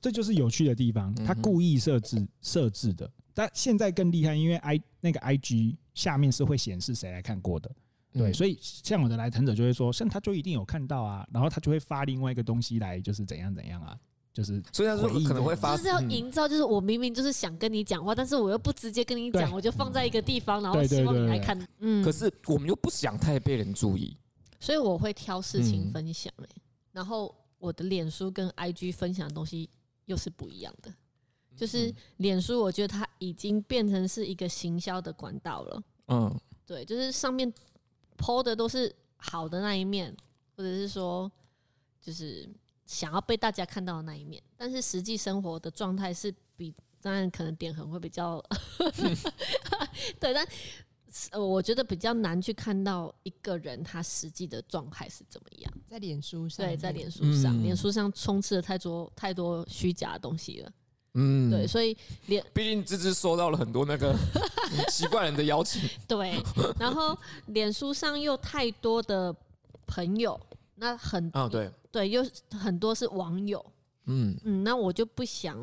[0.00, 3.08] 这就是有趣的地方，他故意设置设置的。
[3.34, 7.70] 但现在更厉害，因为 I 那个 IG 下面是会显示谁来看过的，
[8.12, 13.96] 对，所以像我的来谈者就会说，像他就一定有看到啊，然后他就会发另外一个东西来，就是怎样怎样啊，
[14.32, 24.16] 就是所以他说可能会发，就是要营造，就是我明明就是想跟你讲话，但是我又不直接跟你讲，我就放在一个地方，然后希望你来看，嗯，可是我们又不想太被人注意，
[24.58, 26.48] 所以我会挑事情分享，欸，
[26.92, 29.68] 然后我的脸书跟 IG 分享的东西
[30.06, 30.92] 又是不一样的。
[31.54, 35.82] 就是脸书，我觉得它已经变成是一个行销的管道了。
[36.08, 37.52] 嗯，对，就是上面
[38.16, 40.16] po 的都是好的那一面，
[40.56, 41.30] 或者是说，
[42.00, 42.48] 就是
[42.86, 44.42] 想要被大家看到的那一面。
[44.56, 48.42] 但是实际生活的状态是比，当然可能点痕会比较，
[50.20, 50.46] 对，但
[51.30, 55.72] 呃，我觉得比较难去看到一个人他实际的状态是怎么样。
[55.86, 60.72] 在脸书上，对，在脸书上，脸书上充斥了太多太多虚假的东西了。
[61.14, 61.94] 嗯，对，所以
[62.28, 64.16] 脸，毕竟芝芝收到了很多那个
[64.88, 66.42] 奇怪人的邀请，对，
[66.78, 67.14] 然后
[67.48, 69.34] 脸书上又太多的
[69.86, 70.40] 朋友，
[70.76, 73.64] 那很啊，对，对，又很多是网友，
[74.06, 75.56] 嗯嗯，那我就不想，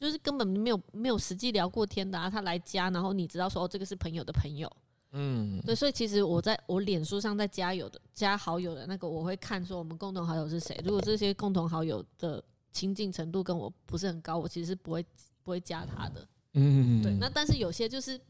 [0.00, 4.68] 就是根本没有没有实际聊过天的啊，他来加，然后你知道说哦，这个是朋友的朋友，
[5.12, 12.42] 嗯，对，所以其实我在我脸书上在加有的加好友的那个，我会看说我们共同好友是谁，如果这些共同好友的。
[12.74, 15.00] 亲近程度跟我不是很高，我其实是不会
[15.44, 16.26] 不会加他的。
[16.54, 17.16] 嗯，对。
[17.20, 18.20] 那但是有些就是，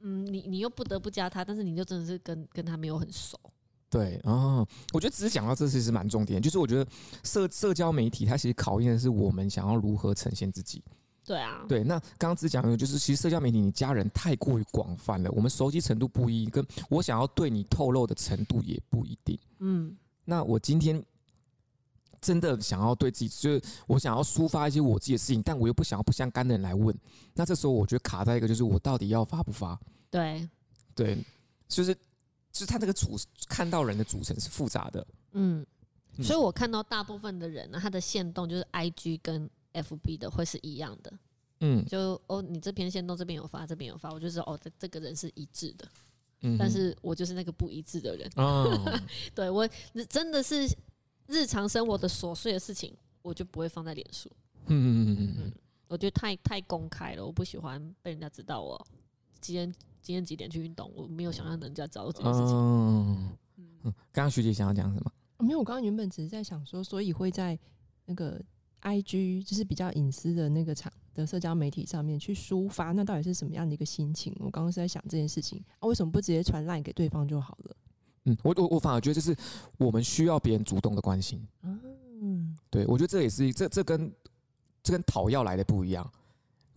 [0.00, 3.38] 嗯，你你又不得不加他，但是你就真的是跟跟他没有很熟。
[3.92, 6.90] 对，哦，我觉得只是讲到这其实蛮重点，就是我觉得
[7.22, 10.82] 社社交媒体它其实考验的是我们想要如何呈现自己。
[11.22, 11.84] 对啊，对。
[11.84, 19.38] 那刚刚只讲的就是，其实社交媒体你家人太过于广泛了，我们熟悉程度不一，跟我想要对你透露的程度也不一定。
[19.58, 21.04] 嗯，那我今天
[22.20, 26.96] 真的想要对自己，就是我想要抒发一些我自己的事情，但我又不想要不相干的人来问，
[27.34, 29.78] 那这时候我觉得卡在一个，就是我到底要发不发？
[30.10, 30.48] 对，
[30.94, 31.22] 对，
[31.68, 31.94] 就是
[32.52, 35.06] 就是他那个组看到人的组成是复杂的。
[35.32, 35.66] 嗯，
[36.22, 39.50] 所以我看到大部分的人呢，他的线动就是 IG 跟。
[39.74, 41.10] F B 的会是一样的，
[41.60, 45.88] 嗯，就哦，你这篇线动这边有发，这边有发，我就知道哦，这这个人是一致的，
[46.42, 49.00] 嗯，但是我就是那个不一致的人，哦，
[49.34, 49.66] 对我
[50.10, 50.68] 真的是
[51.26, 54.30] 日常生活的琐碎的事情，我就不会放在脸书，
[54.66, 55.52] 嗯嗯嗯，
[55.88, 58.86] 我觉得太太公开了，我不喜欢被人家知道我
[59.40, 63.28] 今天今天几点去运动，我没有想让人家知道这件事情，嗯
[63.84, 65.12] 嗯，刚刚学姐想要讲什么？
[65.38, 67.58] 没有，我刚刚原本只是在想说，所以会在
[68.04, 68.38] 那个。
[68.84, 74.34] I G 就是比较隐私的那个场的社交媒体上面去抒发，那到底是什么样的一个心情？
[74.40, 77.76] 我刚刚是在想这件事情啊，为什么不直接传 line 给对方就好了？
[78.24, 79.36] 嗯，我我我反而觉得就是
[79.78, 81.46] 我们需要别人主动的关心。
[81.62, 84.12] 嗯，对，我觉得这也是这这跟
[84.82, 86.10] 这跟讨要来的不一样，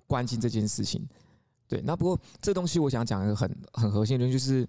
[0.05, 1.07] 关心这件事情。
[1.67, 4.67] 对，那不过这东西我想讲一个很很核心的，就是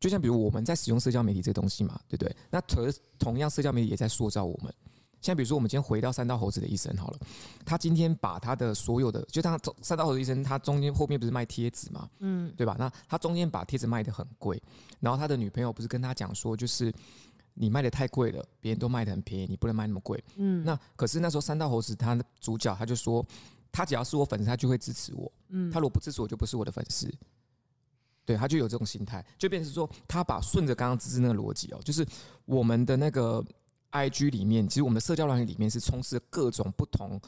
[0.00, 2.36] 就像比如我们在使用社交媒体这个东西嘛，对不对？
[2.50, 4.72] 那同同样社交媒体也在塑造我们。
[5.20, 7.18] 像比如说，我们今天回到三道猴子的一生好了，
[7.64, 12.76] 他今天把他的所有的，就他三道猴子一生，他中间后面不是卖贴纸嘛，嗯，对吧？
[12.78, 14.62] 那他中间把贴纸卖的很贵，
[15.00, 16.92] 然后他的女朋友不是跟他讲说，就是
[17.54, 20.62] 你卖的太贵了，别人都卖的很便宜，你不能卖那么贵，嗯。
[20.62, 23.24] 那可是那时候三道猴子他的主角他就说，
[23.74, 25.70] 他只要是我粉丝，他就会支持我，嗯。
[25.70, 27.12] 他如果不支持我，就不是我的粉丝。
[28.24, 32.06] 对，他就有这种心态，就变成说，他把顺着刚刚芝芝那个逻辑哦，就是
[32.44, 33.44] 我们的那个。
[33.96, 37.20] I G 里面，其实我们的社交软体里面是充斥各种不同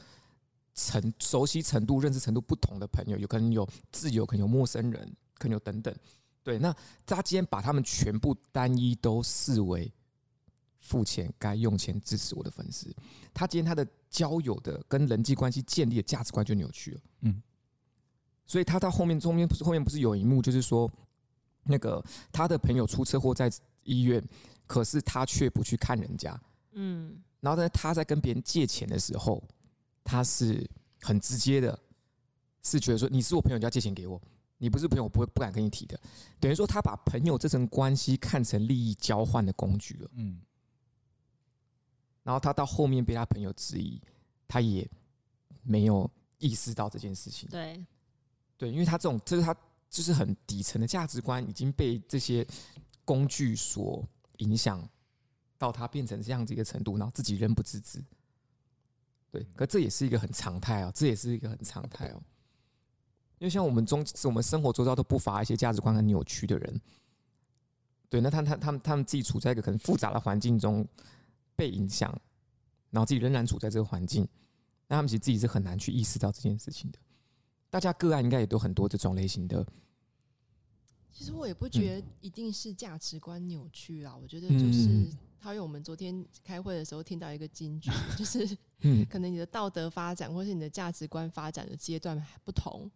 [0.75, 5.95] 程熟悉程度、认识程度不同的朋友，有可能有自由，可能有陌生人，可能有等等。
[6.43, 9.89] 对，那他今天把他们全部单一都视为
[10.79, 12.95] 付钱该用钱支持我的粉丝，
[13.33, 17.01] 他今天他的交友的跟人际关系建立的价值观就扭曲了。
[17.21, 17.41] 嗯，
[18.45, 20.89] 所以他到后面中间不是后面不是有一幕，就是说
[21.63, 23.51] 那个他的朋友出车祸在
[23.83, 24.23] 医院，
[24.65, 26.39] 可是他却不去看人家。
[26.73, 29.43] 嗯，然后呢，他在跟别人借钱的时候，
[30.03, 30.69] 他是
[31.01, 31.77] 很直接的，
[32.63, 34.17] 是觉得说你是我朋友，就要借钱给我；
[34.57, 35.99] 你不是朋友，我不会不敢跟你提的。
[36.39, 40.09] 等于说，他把朋友这层关系看成利益交换的工具了。
[40.13, 40.39] 嗯，
[42.27, 44.01] 然后他到后面被他朋友质疑，
[44.49, 44.85] 他也
[45.63, 47.47] 没有意识到这件事情。
[47.49, 47.81] 对，
[48.57, 49.55] 对，因为他这种，这是他
[49.89, 52.45] 就是很底层的价值观已经被这些
[53.05, 54.05] 工具所
[54.39, 54.85] 影响。
[55.59, 57.99] 到他变成这样子一个程度，然后自己仍不自知，
[59.31, 62.21] 对，可这也是一个很常态哦，这也是一个很常态哦。
[63.39, 66.81] 因为像我们中，我们生活周遭都不乏一些价值观很扭曲的人，
[68.07, 70.87] 对，那他他他们他们自己处在一个很复杂的环境中
[71.57, 72.09] 被影响，
[72.91, 74.25] 然后自己仍然处在这个环境，
[74.87, 76.97] 那他们其实自己是很难去意识到这件事情的。
[77.69, 79.65] 大家个案应该也都很多这种类型的。
[81.11, 85.09] 其实我也不觉得一定是价值观扭曲啦，我觉得就是。
[85.45, 87.89] 因为我们昨天开会的时候听到一个金句，
[88.19, 88.45] 就是
[89.09, 92.91] 可能你的道德发展或是你的价值观发展的阶段不同，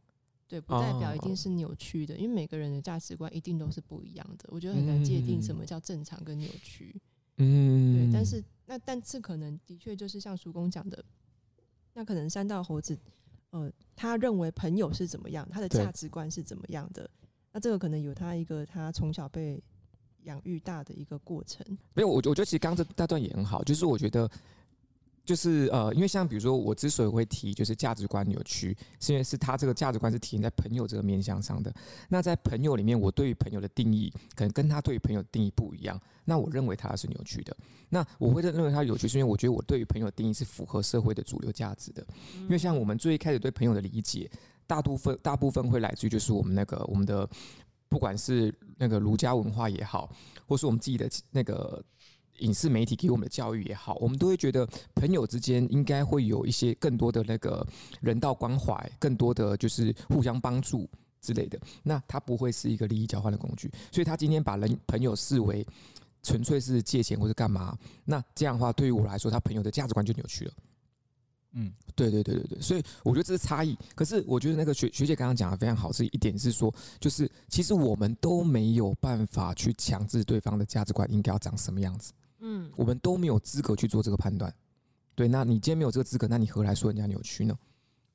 [0.50, 4.50] 对，不代表一定是扭曲的，因为每个人的价值观一定都是不一样的。
[4.50, 7.02] 我觉得很难界定什么叫正常跟扭曲，嗯，
[7.38, 8.10] 对。
[8.12, 11.04] 但是那但是可能的确就是像叔公讲的，
[11.94, 12.98] 那可能三道猴子，
[13.52, 17.10] 呃，他认为朋友是怎么样，他的价值观是怎么样的，
[17.52, 19.64] 那这个可能有他一个他从小被。
[20.26, 21.66] 养育大的一个过程，
[21.96, 24.30] 没有我，我觉得其实刚刚这大段也很好，就是我觉得，
[25.32, 31.74] 就是呃，因为像比如说我之所以会提，就是价值观扭曲，是因为是他这个价值观是体现在朋友这个面向上的。
[32.10, 35.98] 那在朋友里面，我对于朋友的定义，可能跟他对于朋友的定义不一样。
[36.26, 37.56] 那我认为他是扭曲的。
[37.88, 42.06] 那我会认认为他扭曲，是因为我觉得我对于朋友的定义是符合社会的主流价值的。
[42.42, 44.30] 因为像我们最一开始对朋友的理解，
[44.68, 47.26] 大部分大部分会来自于就是我们那个我们的。
[47.88, 50.10] 不管是那个儒家文化也好，
[50.48, 51.84] 或是我们自己的那个
[52.42, 57.66] 影视媒体给我们的教育也好，我们都会觉得朋友之间应该会有一些更多的那个
[58.02, 60.90] 人道关怀，更多的就是互相帮助
[61.22, 61.60] 之类的。
[61.84, 65.66] 那它不会是一个利益交换的工具，所以他今天把人朋友视为
[66.24, 70.54] 纯粹是借钱或者干嘛，那这样的话对于我来说，他朋友的价值观就扭曲了。
[71.54, 73.78] 嗯，对对对对对，所以我觉得这是差异。
[73.94, 82.14] 可是我觉得那个学学姐刚刚讲的非常好，是一点是说，就是其实我们都没有办法去强制对方的价值观应该要长什么样子。
[82.42, 84.54] 嗯，我们都没有资格去做这个判断。
[85.16, 87.58] 对，那你今天没有这个资格，那你何来说人家扭曲呢？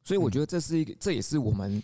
[0.04, 1.82] 所以我觉得这是一个，这也是我们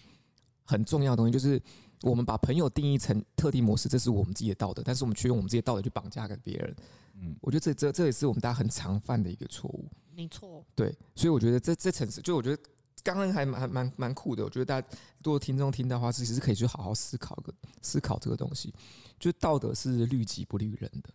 [0.65, 1.61] 很重要的东西，就是
[2.03, 6.77] 我们把朋友定义成特定模式，这是我们自己的道德，但是我们却用我们自己的道德去绑架给别人。
[7.15, 9.89] 嗯，我觉得这这这也是我们大家很常犯的一个错误。
[10.15, 10.65] 没错。
[10.75, 12.63] 对，所以我觉得这这层次，就我觉得
[13.05, 14.43] 刚刚还蛮蛮蛮酷的。
[14.43, 14.89] 我觉得大家
[15.21, 18.73] 多听众听到的话，其实是可以去好好思考个思考这个东西，
[19.21, 21.11] 就是道德是律己不律人的。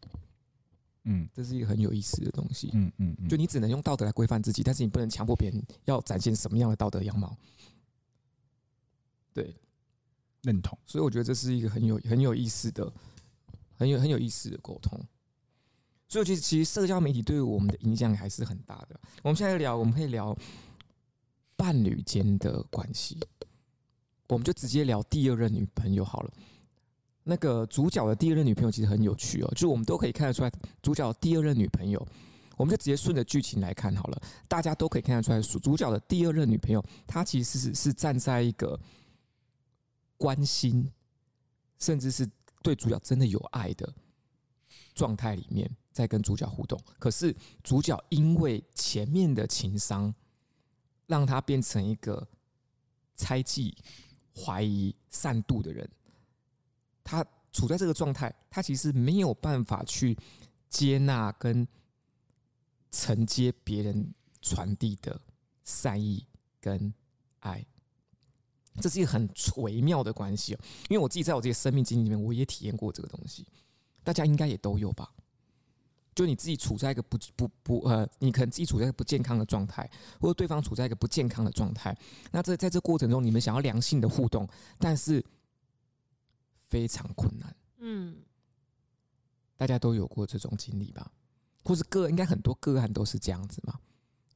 [1.10, 2.70] 嗯，这是一个很有意思的东西。
[2.74, 7.36] 嗯嗯嗯，就你只能用道德来规范自己，但是你不能强迫别人要展现什么样的道德样貌。
[9.34, 9.56] 对，
[10.44, 10.78] 认同。
[10.86, 12.92] 所以我觉得这是一个很有很有意思的、
[13.78, 15.00] 很有很有意思的沟通。
[16.10, 19.00] 所以其实其实社交媒体对于我们的影响还是很大的。
[19.24, 20.38] 我们现在聊，我们可以聊
[21.56, 23.18] 伴侣间的关系，
[24.28, 26.34] 我们就直接聊第二任女朋友好了。
[27.28, 30.52] 那个主角的第二任女朋友其实很有趣哦，就我们都可以看得出来，
[30.82, 32.08] 主角第二任女朋友，
[32.56, 38.80] 我们就直接顺着剧情来看好了，大家都可以看得出来，主角的第二任女朋友，她其实是是站在一个
[40.18, 40.90] 关心，
[41.80, 42.26] 甚至是
[42.64, 43.94] 对主角真的有爱的
[44.96, 46.80] 状态里面，在跟主角互动。
[46.98, 50.14] 可是主角因为前面的情商，
[51.08, 52.26] 让他变成一个
[53.16, 53.76] 猜忌、
[54.34, 55.90] 怀疑、善妒的人。
[57.08, 60.16] 他处在这个状态，他其实没有办法去
[60.70, 61.66] 接纳跟
[62.92, 65.18] 承接别人传递的
[65.64, 66.28] 善意
[66.60, 66.94] 跟
[67.40, 67.66] 爱，
[68.82, 70.60] 这是一个很微妙的关系哦。
[70.90, 73.48] 因为我自己在我自己生命经历里面，我也体验过这个东西，
[74.04, 75.10] 大家应该也都有吧？
[76.14, 79.90] 就你自己处在一个不不不呃，你可能自己处在一个不健康的状态，
[80.20, 81.98] 或者对方处在一个不健康的状态，
[82.32, 84.46] 那这在这过程中，你们想要良性的互动，
[84.78, 85.24] 但是。
[86.70, 88.18] 非常困难，嗯，
[89.56, 91.12] 大家都有过这种经历吧，
[91.64, 93.80] 或是个应该很多个案都是这样子嘛，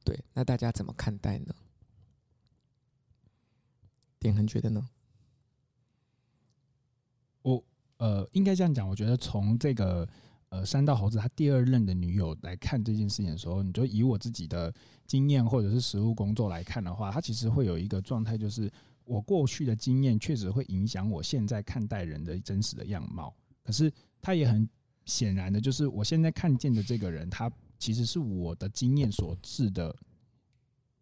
[0.02, 1.54] 对，那大家怎么看待呢？
[4.18, 4.88] 点恒觉得呢？
[7.42, 7.62] 我
[7.98, 10.08] 呃，应该这样讲，我觉得从这个
[10.48, 14.72] 呃山道猴子他第二任的女友来看这件事情的时候，你就以我自己的
[15.06, 18.72] 经验或者是实务工作来看的话，他其实会有一个状态，就是。
[19.12, 23.92] 我过去的经验确实会影响我现在看待人的真实的样貌，可是
[24.22, 24.66] 他也很
[25.04, 29.94] 显然的，就是我现在看见的这个人，他其实是我的经验所致的，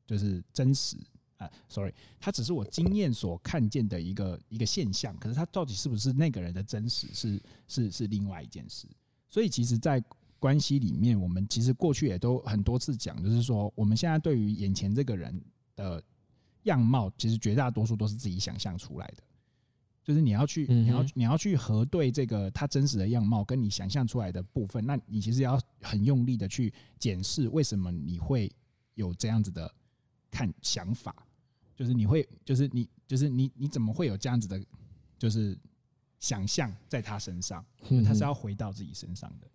[0.09, 0.97] 就是真实
[1.37, 8.89] 啊，sorry，他只是我经验所看见的一个一个现象，可是他到底是不是那个人的真实，是是是另外一件事。
[9.29, 10.03] 所以其实，在
[10.41, 15.41] 关系里面，我们其实过去也都很多次讲，就是说我们现在对于眼前这个人
[15.77, 16.03] 的。
[16.65, 19.23] 样貌其实绝大多数都是自己想象出来的，
[20.05, 28.51] 就是你要去，你要你要去核对这个他真实的样貌跟你想象出来的部分，那你其实要很用力的去检视为什么你会
[28.95, 29.73] 有这样子的
[30.31, 31.15] 看想法，
[31.75, 34.63] 就是你会，就是你，就是你，你怎么会有这样子的，
[35.19, 35.59] 就是
[36.19, 37.65] 想象在他身上，
[38.05, 39.47] 他是要回到自己身上的。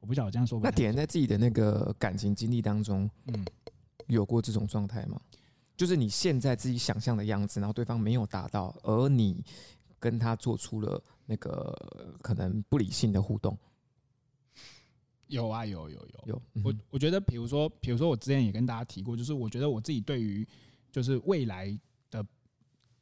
[0.00, 3.44] 我不晓得我这样说，那点在自己的那个感情经历当中，嗯，
[4.06, 5.20] 有过这种状态吗？
[5.76, 9.44] 就是你现在自己想象的样子，然后对方没有达到，而你
[9.98, 13.58] 跟他做出了那个可能不理性的互动。
[15.26, 16.42] 有啊，有有有有。
[16.62, 20.46] 我我觉得，比如说，比如说，我之前也跟大家提过，就是我觉得我自己对于
[20.92, 21.76] 就是未来
[22.10, 22.24] 的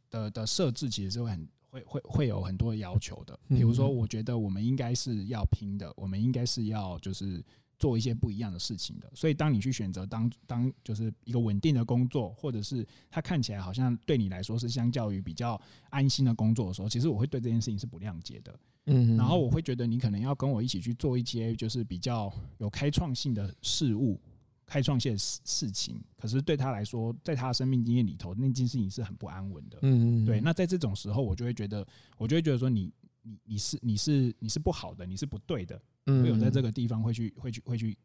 [0.09, 3.39] 的的设置，其实是会很会会会有很多的要求的。
[3.49, 7.45] 比如说，我觉得我们应该是要拼的，我们应该是要就是。
[7.83, 15.61] 做一些不一样的事情的，所以当你去选择当当就是一个稳定的工作，或者是他看起来好像对你来说是相较于比较
[15.91, 18.57] 安心的工作的时候，其实我会对这件事情是不谅解的。
[18.87, 24.20] 嗯，然后我会觉得你可能要跟我一起去做一些就是比较有开创性的事物、
[24.64, 26.01] 开创性的事事情。
[26.16, 29.78] 可是对他来说，在他的生命经验里头，那件事情是很不安稳的。
[29.83, 30.41] 嗯，对。
[30.41, 31.85] 那在这种时候，我就会觉得，
[32.16, 35.81] 我就会觉得说你，你你你是你是你是不好的，你是不对的。
[36.05, 37.97] 会有在这个地方会去会去会去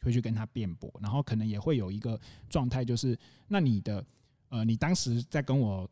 [0.00, 4.04] 会去跟他辩驳，然后可能也会有一个状态，就是那你的
[4.48, 5.90] 呃，你当时在跟我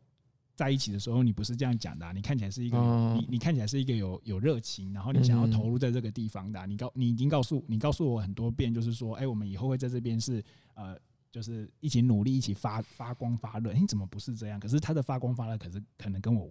[0.55, 2.77] 在一起的时候，你不是这样讲的啊，你看起来是一个
[3.15, 10.41] 你你看起来是一个有有热情，然后你想要投入在这个地方的啊，你告你已经告诉你告诉我很多遍，就是说，哎，我们以后会在这边是
[10.75, 10.97] 呃，
[11.31, 13.73] 就是一起努力，一起发发光发热。
[13.73, 14.57] 你怎么不是这样？
[14.57, 16.49] 可是他的发光发热，可是可能跟我。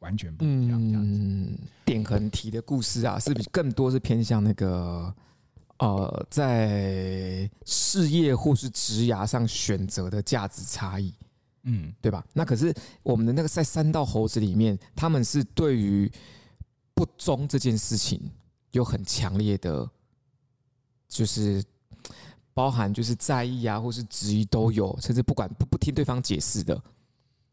[0.00, 1.18] 完全不一样，这样子。
[1.20, 5.12] 嗯，点横提的故事啊，是比更多是偏向那个
[5.78, 11.12] 呃，在事业或是职涯上选择的价值差异，
[11.64, 12.24] 嗯，对吧？
[12.32, 16.10] 那可是我们的那个在三道猴子里面，他们是对于
[16.94, 18.20] 不忠这件事情
[18.72, 19.88] 有很强烈的，
[21.08, 21.62] 就是
[22.54, 26.80] 包含就是在意啊，或是质疑都有，甚至不管不不听对方解释的。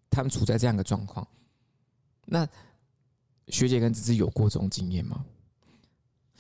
[0.10, 1.28] 他们处在这样的状况。
[2.26, 2.48] 那
[3.48, 5.26] 学姐跟芝芝有过这种经验吗？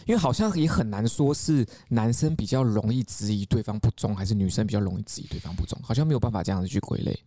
[0.05, 7.19] 因为好像也很难说是男生比较容易质疑对方不忠，还是女生比较容易质疑对方不忠，好像没有办法这样子去归类。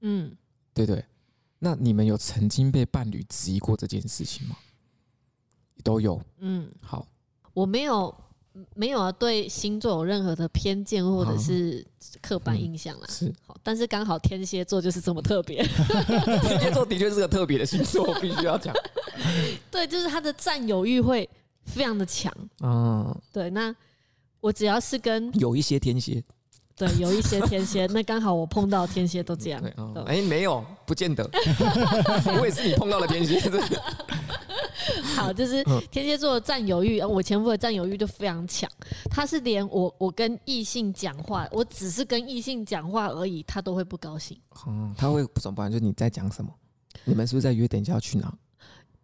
[0.00, 0.36] 嗯，
[0.72, 1.04] 对对。
[1.58, 4.56] 那你们有曾经被伴侣质疑过这件事情吗？
[5.82, 6.20] 都有。
[6.38, 7.06] 嗯，好，
[7.52, 8.14] 我没有。
[8.74, 11.84] 没有啊，对星座有任何的偏见或者是
[12.22, 13.06] 刻板印象啦。
[13.08, 15.62] 是，好，但是刚好天蝎座就是这么特别。
[16.42, 18.74] 天蝎座的确是个特别的星座，我必须要讲。
[19.70, 21.28] 对，就是他的占有欲会
[21.64, 22.32] 非常的强。
[22.62, 23.74] 嗯，对，那
[24.40, 26.22] 我只要是跟有一些天蝎。
[26.76, 29.62] 对，有一些天蝎， 那刚好我碰到天蝎都这样。
[30.06, 31.28] 哎、欸，没有，不见得。
[32.40, 33.40] 我也是你碰到了天蝎。
[35.16, 38.70] 好，就是天蝎座的占有欲，我前夫的占有欲就非常强。
[39.10, 44.38] 他是连我我跟异性讲话，我只是跟异性讲话而已，他都会不高兴。
[44.66, 45.70] 嗯，他会不怎么办？
[45.70, 46.50] 就是你在讲什么？
[47.04, 47.66] 你们是不是在约？
[47.68, 48.32] 等一下要去哪？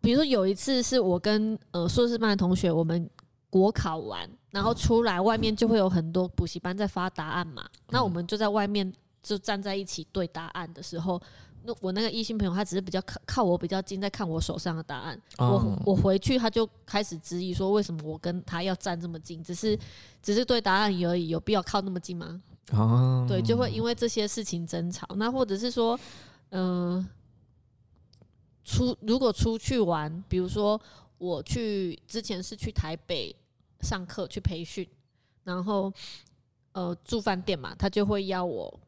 [0.00, 3.08] 比如说有一次是我跟呃硕士班的同学，我们。
[3.52, 7.68] 国考完，然后出来外面就会有很多补习班在发答案嘛。
[7.88, 8.92] 那我们就在外面
[9.24, 11.20] 就站在一起对答案的时候，
[11.62, 15.20] 那我那个异性朋友他只是比较靠靠我比较近，在看我手上的答案。
[15.38, 19.42] 我我回去他就开始质疑说，为什么我跟他要站这么近？
[19.42, 19.78] 只是
[20.22, 22.40] 只是对答案而已，有必要靠那么近吗？
[22.72, 25.06] 哦，对，就会因为这些事情争吵。
[25.16, 25.98] 那或者是说，
[26.50, 27.06] 嗯，
[28.64, 30.80] 出如果出去玩，比如说
[31.18, 33.34] 我去之前是去台北。
[33.82, 34.86] 上课去培训，
[35.42, 35.90] 然后
[36.72, 38.78] 呃住饭店嘛，他就会要我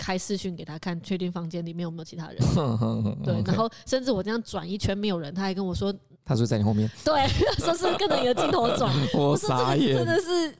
[0.00, 2.36] 开视讯给他看，确定房间里面有没有其他人。
[3.22, 5.94] 对，然后甚至我这样转一圈没有人，他还跟我说，
[6.24, 6.90] 他说在你后面。
[7.04, 7.28] 对，
[7.60, 8.90] 说是跟着你的镜头转。
[9.12, 10.54] 我傻眼，真的是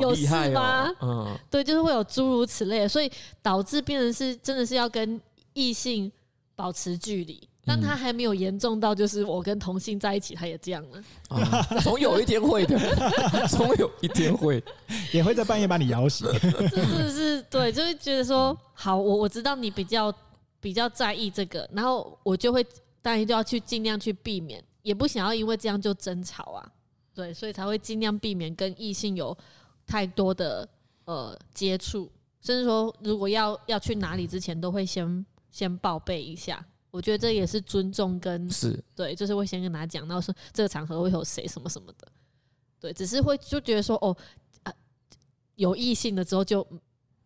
[0.00, 0.90] 有事吗？
[1.02, 3.12] 嗯，对，就是会有诸如此类，所以
[3.42, 5.20] 导致变成是真的是要跟
[5.52, 6.10] 异性
[6.56, 7.46] 保持距离。
[7.68, 11.80] 但他还没有严重到，就是我跟同性在一起，他也这样了。
[11.82, 12.78] 总有一天会的，
[13.46, 14.64] 总有一天会，
[15.12, 16.26] 也会在半夜把你摇醒。
[16.40, 16.50] 是
[16.82, 20.10] 是是，对，就会觉得说，好，我我知道你比较
[20.60, 22.66] 比较在意这个，然后我就会
[23.02, 26.66] 当然就要去尽量去避免，也不想要因为这样就争吵啊。
[27.14, 29.36] 对，所以才会尽量避免跟异性有
[29.86, 30.66] 太多的
[31.04, 32.10] 呃接触，
[32.40, 36.64] 甚至说如果要要去哪里之前，都会先先报备一下。
[36.90, 42.08] 我觉得这也是尊重跟是对，就是会先跟他讲，然后说这个场合会有谁什么什么的，
[42.80, 44.16] 对，只是会就觉得说哦
[44.62, 44.72] 啊，
[45.56, 46.66] 有异性了之后就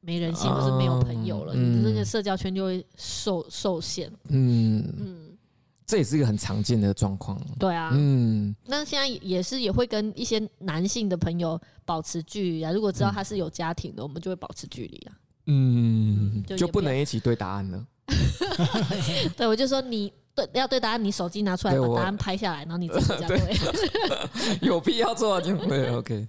[0.00, 4.10] 没人性，或是没有朋友了，你的那个社交圈就会受受限。
[4.30, 5.38] 嗯嗯，
[5.86, 7.40] 这也是一个很常见的状况。
[7.58, 12.72] 对啊，嗯，那现在也是也会跟一些男性的朋友保持距离啊。
[12.72, 15.16] 如果知道他是有家庭的，我们就会保持距离啊。
[15.46, 17.86] 嗯，就不能一起对答案了。
[19.36, 24.59] 对，我就说你对要对答案，你手机拿出来把答案拍下来，然后你自己这样对。
[24.66, 26.28] 有必要做这样对？OK。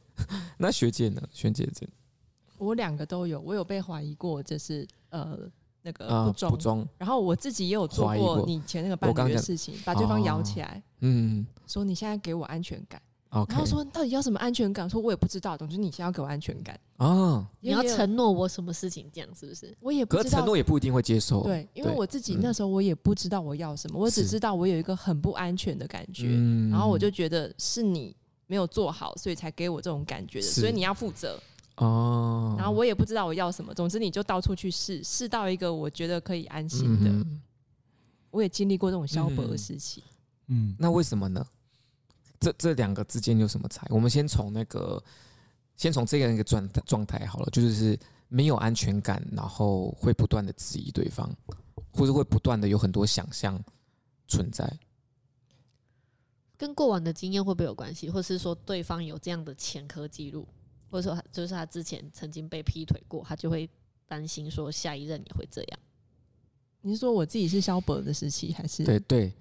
[0.57, 1.21] 那学姐呢？
[1.31, 1.87] 学姐这
[2.57, 5.37] 我两个都有，我有被怀疑过，就是呃
[5.81, 6.87] 那个不忠，不忠。
[6.97, 13.01] 然后我自己也有做过你以前那个伴侣的事情，把对方摇起来，嗯，说你现在给我安全感。
[13.49, 14.87] 然后说到底要什么安全感？
[14.87, 16.79] 说我也不知道，总之你先要给我安全感。
[16.97, 17.49] 啊！
[17.59, 19.75] 你要承诺我什么事情，这样是不是？
[19.79, 21.41] 我也不知道，可承诺也不一定会接受。
[21.43, 26.29] 对，因为我自己那时候我也不知道我要什么，我只知道我有一个很不安全的感觉，
[26.69, 28.15] 然后我就觉得是你
[28.45, 31.39] 没有做好，所以才给我这种感觉的，所以你要负责。
[31.77, 32.55] 哦。
[32.57, 37.25] 然后我也不知道我要什么，总之你就到处去试，试到一个我觉得可以安心的。
[38.29, 40.03] 我也经历过这种消薄的事情，
[40.47, 41.45] 嗯，那为什么呢？
[42.43, 43.87] 这这两个之间有什么差？
[43.89, 45.01] 我们先从那个，
[45.77, 51.33] 先从这样一个状状态好了，就是没有安全感，然后会不断的质疑对方，
[51.93, 53.57] 或者会不断的有很多想象
[54.27, 54.69] 存在，
[56.57, 58.09] 跟过往的经验会不会有关系？
[58.09, 60.45] 或是说对方有这样的前科记录，
[60.91, 63.69] 或者说就是他之前曾经被劈腿过，他就会
[64.05, 65.79] 担心说下一任也会这样？
[66.81, 68.83] 你是说我自己是萧伯的时期，还是？
[68.83, 69.31] 对对。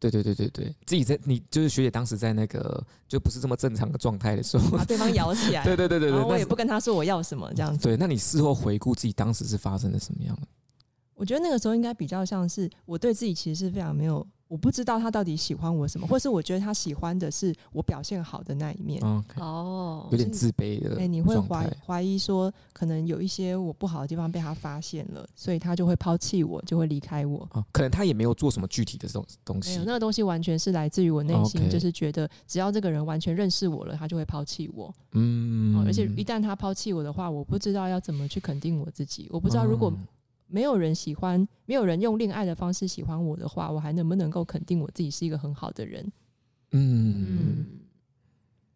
[0.00, 5.62] 对对对对对，自己在你就是学姐当时在那个就不是这么正常的状态的时候，把对方摇起来。
[5.64, 7.82] 对对对对对，我也不跟他说我要什么这样子。
[7.82, 10.48] 对，那你事后回顾自己当时是发生了什么样的？
[11.14, 14.26] 我觉得那个时候应该比较像是我对自己其实是非常没有。
[14.50, 19.00] 我不知道他到底喜欢我什么，或是我觉得他喜欢的是我表现好的那一面。
[19.36, 20.96] 哦，有点自卑的。
[20.98, 27.48] 哎，你会怀怀疑说，可能有一些我不好的地方被他发现了，所以他就会抛弃我，就会离开我。
[27.52, 29.70] 哦，可能他也没有做什么具体的这种东西。
[29.70, 34.92] 没有，那个东西完全是来自于我内心，就是觉得只要这个人完全认识我了，他就会抛弃我。
[35.12, 39.92] 嗯，而且一旦他抛弃我的话，我不知道要怎么去肯定我自己，我不知道如果。
[40.50, 46.04] 没有人喜欢，没有人用恋爱的方式喜欢我的话，我还能不能够肯定我自己是一个很好的人？
[46.72, 47.66] 嗯嗯，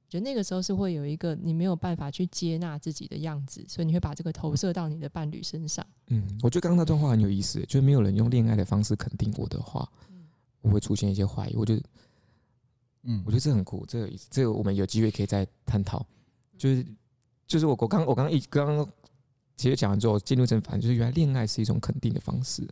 [0.08, 5.84] 觉得那个时候是会有一个你没有办法去接纳自己的样子，所以你会把这个投射到你的伴侣身上。
[6.08, 9.88] 嗯，我觉得刚刚那段话很有意思，就是没有人用恋爱的方式肯定我的话，
[10.60, 11.56] 我会出现一些怀疑。
[11.56, 11.82] 我觉得，
[13.02, 16.04] 嗯，我觉得这很酷，这个这个我们有机会可以再探讨。
[16.56, 16.86] 就是
[17.46, 18.88] 就是我我刚我刚刚一刚刚。
[19.56, 22.66] 其实讲完之后，进入正反，就是原来恋爱是一种肯定的方式。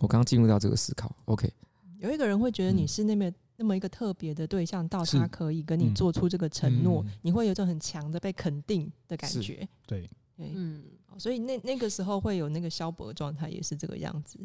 [0.00, 1.50] 我刚刚进入到这个思考，OK。
[1.98, 9.68] 有一个人会觉得你是那么那么一个特别的对象，到他可以跟你做出这个承诺，你会有一种很强的被肯定的感觉。
[9.86, 10.82] 对，嗯，
[11.16, 14.38] 所以那那个时候会有那个消薄状态，也是这个样子。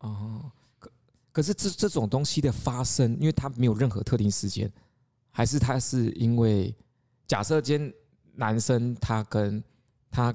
[0.00, 0.90] 哦，可
[1.32, 4.70] 可是这这种东西的发生，因为它没有任何特定时间，
[5.30, 6.74] 还是他是因为
[7.26, 7.94] 假设今天
[8.34, 9.62] 男生他跟
[10.10, 10.34] 他。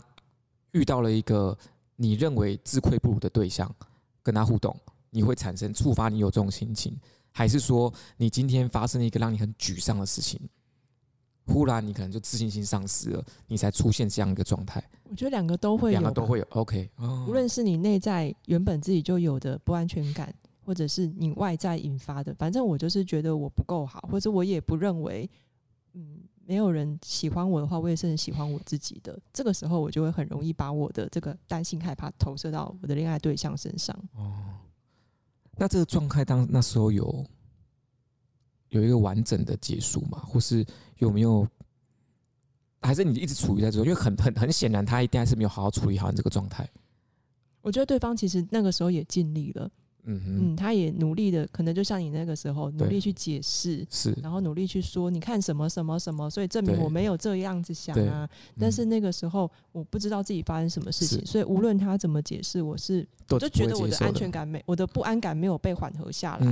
[0.74, 1.58] 遇到了一个
[1.96, 3.74] 你认为自愧不如的对象，
[4.22, 4.76] 跟他互动，
[5.10, 6.96] 你会产生触发你有这种心情，
[7.32, 10.40] 还是说你今天发生了一个让你很沮丧的事情，
[11.46, 14.84] 忽然你可能就自信心丧失了，你才出现这样一个状态？
[15.04, 16.48] 我觉得两个都会有，两个都会有。
[16.50, 16.90] OK，
[17.28, 20.34] 无论是你内在原本自己就有的不安全感，
[20.66, 25.30] 或者是你外在引发的，反正我就是觉得我不够好，或者我也不认为，
[25.94, 26.22] 嗯。
[26.46, 29.18] 没有人喜欢我的话，我也是很喜欢我自己的。
[29.32, 33.98] 这个时候，我就会很容易把我的这个担心、害怕投射到我的恋爱对象身上。
[34.14, 34.34] 哦，
[35.58, 37.26] 那这个状态当那时候有
[38.70, 40.20] 有一个完整的结束吗？
[40.20, 40.66] 或是
[40.98, 41.48] 有没有？
[42.82, 43.86] 还是你一直处于在这种？
[43.86, 46.70] 因为很很很显然，他一定还是没有好好处理好你这个状态。
[47.62, 49.72] 我觉得对方其实那个时候也尽力了。
[50.06, 58.30] 嗯嗯，他也努力的，可能就像你那个时候努力去解释，是，然后努力去说，你看什么什么什么，所以证明我没有这样子想啊。
[58.60, 66.46] 但是那个时候我不知道自己发生什么事情，所以无论他怎么解释，我是我就觉得我的安全感没，我的不安感没有被缓和下来，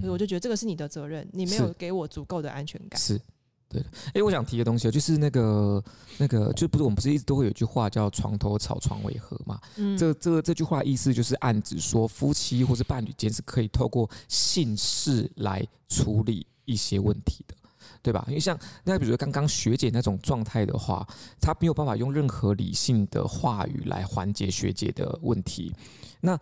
[0.00, 3.00] 所以我就觉得这个是你的责任，你没有给我足够的安全感。
[3.00, 3.20] 是。
[3.68, 5.82] 对的，哎，我想提个东西，就是那个
[6.18, 9.60] 那个，就不是我们不是一直都会有句话叫“床头吵，床尾和”嘛？
[9.76, 17.54] 嗯，这这这句话意思就是暗指说，夫妻或是伴侣间是可以透过性事来处理一些问题的，
[18.02, 18.24] 对吧？
[18.28, 21.06] 因为像那比如说刚刚学姐那种状态的话，
[21.40, 25.74] 她没有办法用任何理性的话语来缓解学姐的问题。
[26.20, 26.38] 那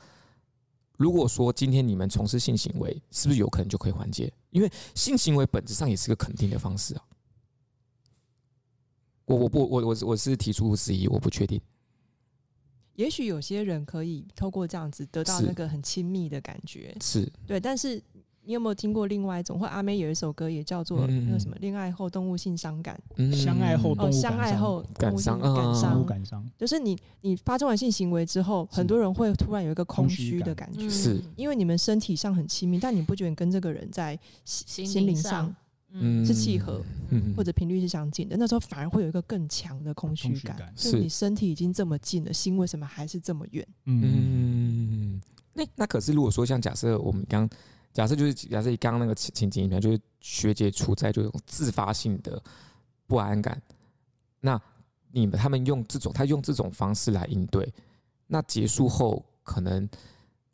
[0.98, 4.30] 如果说今天你们从事性行为，是不是有可能就可以缓解？
[4.50, 7.02] 因为性行为本质上也是个肯定的方式啊。
[9.26, 11.60] 我我不我我我是提出质疑，我不确定。
[12.94, 17.58] 也许有些人可以透过这样子得到那个很亲密的感觉，是对。
[17.58, 18.00] 但是
[18.44, 19.58] 你有没有听过另外一种？
[19.58, 22.96] 或阿妹有一首歌也叫做那个什么“恋爱后动物性伤感”，
[23.34, 26.50] 相爱后动物相爱后动物性感伤，感伤。
[26.56, 35.52] 就是你你发生完性行为之后，很多人会突然有一个空虚的感觉，是因为你们身体上很亲密，但你不觉得你跟这个人在心心灵上？
[35.96, 38.36] 嗯，是契合，嗯或者频率是相近的。
[38.36, 43.66] 那时候反而会有一个更强的空虚感，感是你身体已经这么近了，心为什么还是这么远？
[43.84, 45.20] 嗯，
[45.52, 47.48] 那那可是如果说像假设我们刚
[47.92, 52.42] 假设就是假设你刚刚那个情情景里面，就是学姐处在这种自发性的
[53.06, 53.62] 不安感，
[54.40, 54.60] 那
[55.12, 57.72] 你们他们用这种他用这种方式来应对，
[58.26, 59.88] 那结束后可能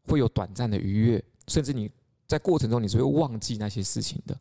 [0.03, 1.91] 会有短暂的愉悦，甚至你
[2.27, 4.39] 在过程中你是会忘记那些事情的。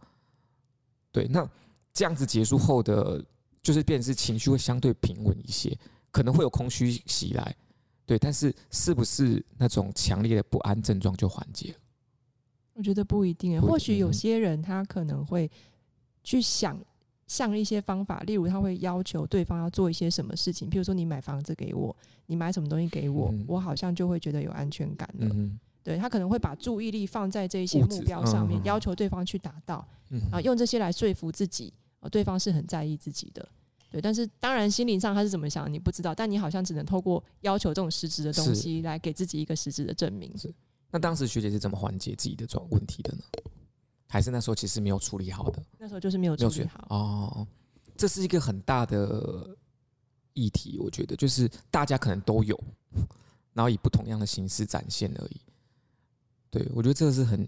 [1.12, 1.50] 对，那
[1.94, 3.24] 这样子结束后的，
[3.62, 5.78] 就是变成是情绪会相对平稳一些，
[6.12, 7.56] 可能会有空虚袭来，
[8.06, 11.78] 对，但是是不是那种强烈的不安症状就缓解了？
[12.76, 15.50] 我觉得不一定，或许有些人他可能会
[16.24, 16.80] 去想
[17.28, 21.94] 像一些方法，例如他会要求对方要做一些什么事情，譬如说你买房子给我，
[22.28, 25.28] 你买什么东西给我，嗯、我好像就会觉得有安全感了。
[25.34, 29.88] 嗯对，他可能会把注意力放在这些目标上面，要求对方去达到，
[30.32, 33.48] 啊，用这些来说服自己，啊，对方是很在意自己的。
[33.92, 40.32] 对，但是当然心灵上他是怎么想，你不知道，但你好像只能透过要求这种实质的东西来给自己一个实质的证明。
[40.38, 40.54] 是。
[40.92, 43.24] 那当时学姐是怎么缓解自己的这种问题的呢？
[44.08, 45.64] 还是那时候其实没有处理好的？
[45.78, 46.86] 那时候就是没有处理好。
[46.90, 47.48] 哦，
[47.96, 49.56] 这是一个很大的
[50.34, 52.60] 议题，我觉得就是大家可能都有，
[53.54, 55.42] 然后以不同样的形式展现而已。
[56.52, 57.48] 对，我觉得这个是很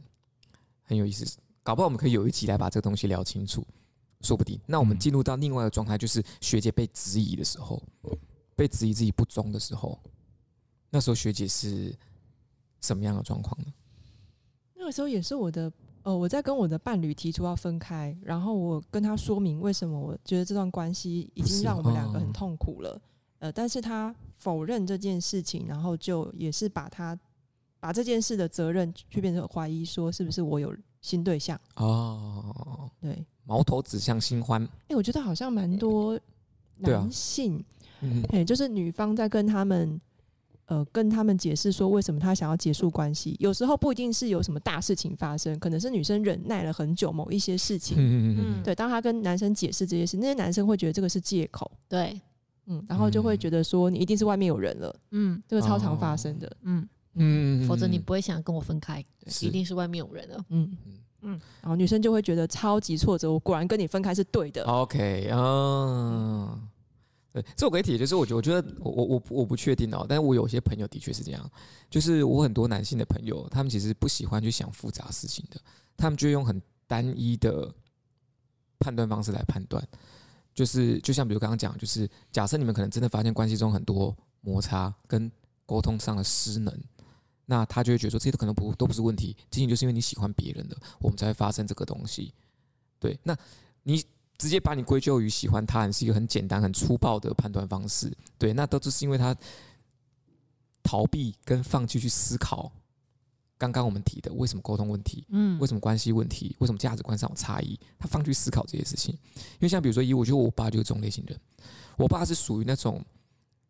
[0.84, 1.26] 很有意思，
[1.64, 3.66] 搞不好我们可以有一集来把这个东西聊清楚，
[4.22, 4.60] 说不定。
[4.66, 7.82] 那我们进入到另外一个状态，就是学姐被质疑的时候，
[8.56, 10.00] 被质疑自己不忠的时候，
[10.90, 11.96] 那时候学姐是
[12.82, 13.74] 什么样的状况呢？
[14.76, 15.72] 那个时候也是我的，
[16.04, 23.02] 呃，我在跟我的伴侣提出要分开，然后我跟他说明为什么我觉得这段关系已经让我们两个很痛苦了。
[23.40, 27.18] 呃，但是他否认这件事情，然后就也是把他
[27.82, 32.90] 把这件事的责任去变成怀疑，说是不是我有新对象哦？
[33.02, 34.64] 对，矛头指向新欢。
[34.64, 36.18] 哎、欸，我觉得好像蛮多
[36.78, 37.62] 男性，
[38.00, 40.00] 哎、啊欸，就是女方在跟他们。
[40.68, 47.98] 呃，跟他们解释说为什么她想要结束关系，有时候不一定是有什么大事情发生，可能是女生忍耐了很久某一些事情。
[47.98, 51.70] 嗯嗯嗯对，当他跟男生解释这些事，那些男生会觉得这个是借口。
[51.90, 52.18] 对，
[52.68, 54.96] 嗯，然后就会觉得说你一定是外面有人了。
[55.10, 56.48] 嗯，这个超常发生的。
[56.62, 56.90] 嗯嗯，
[57.68, 59.04] 否则你不会想跟我分开，
[59.42, 59.74] 一定是。
[59.74, 60.46] 外面有人了。
[60.50, 60.78] 嗯。
[61.24, 64.64] 嗯，然后女生就会觉得超级挫折，我果然跟你分开是对的。
[64.64, 66.60] OK 啊。
[67.32, 71.52] 对，这我可以提，就是我觉，我觉得我我我我不确定哦，但是我有些朋友的确是这样，
[71.90, 75.62] 就是我很多男性的朋友，他们其实不喜欢去想复杂事情的，
[75.96, 77.74] 他们就用很单一的
[78.80, 79.82] 判断方式来判断，
[80.54, 85.32] 就是就像比如刚刚讲，就是假设你们可能真的发现关系中很多摩擦跟
[85.66, 86.78] 沟通上的失能，
[87.46, 92.34] 那他就会觉得说这些都可能不都不是问题，仅仅就是因为你喜欢别人的，我们才会发生这个东西。
[93.00, 93.38] 对，那
[93.84, 94.04] 你。
[94.38, 99.38] 直接把你归咎于喜欢他人是一个很简单、很粗暴的判断方式，对，那都只是因为他
[100.82, 102.72] 逃避跟放弃去思考。
[103.60, 109.14] 刚刚我们提的为什么沟通问题，嗯，为什么关系问题，为什么价值观上有差异，他放弃思考这些事情。
[109.36, 111.40] 因为像比如说，以我觉得我爸就是这种类型人，
[111.96, 113.00] 我爸是属于那种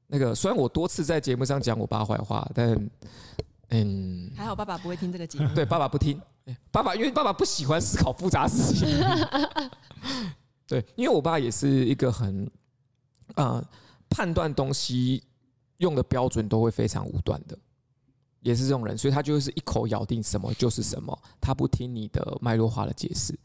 [0.08, 2.90] 那个，虽然我多次在节目上讲我爸坏话，但
[3.72, 6.22] 嗯，还好爸爸不会听这个节目， 对，爸爸不听，
[6.72, 8.88] 爸爸因为爸爸不喜欢思考复杂事情。
[10.68, 12.50] 对，因为我爸也是一个很，
[13.36, 13.64] 呃，
[14.10, 15.24] 判断东西
[15.78, 17.58] 用的标准都会非常武断的，
[18.42, 23.38] 也是这种人，所以他就是一口咬定什么就是什么，他不听你的脉络化的解释。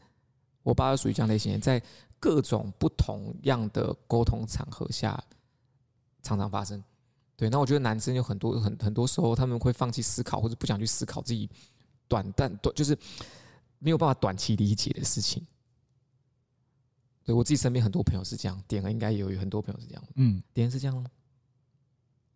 [0.63, 1.81] 我爸是属于这样类型的，在
[2.19, 5.17] 各种不同样的沟通场合下
[6.21, 6.83] 常常发生。
[7.37, 11.47] 对，那我觉得男生有很多很很多时候他们会放弃思考，或者不想去思考自己
[12.07, 12.97] 短暂短就是
[13.77, 15.45] 没有办法短期理解的事情。
[17.23, 20.03] 对，我自己身边很多朋友是这样，点了应该也有很多朋友是这样。
[20.15, 21.05] 嗯，点是这样吗？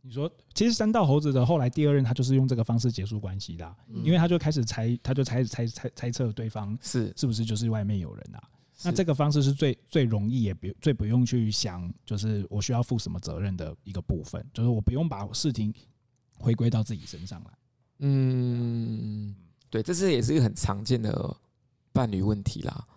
[0.04, 8.42] 你说，其实三道猴子的后来第二任，他就是用这个方式结束关系的、啊，嗯、因为他就开始猜，他就猜猜猜猜测对方是是不是就是外面有人啊？
[8.82, 15.74] 是那这个方式是最最容易也不最不用去想，就是我需要负什么责任的一个部分，就是我不用把事情
[16.38, 17.52] 回归到自己身上来。
[18.00, 19.36] 嗯，
[19.70, 21.38] 对，这是也是一个很常见的
[21.94, 22.88] 伴侣问题啦。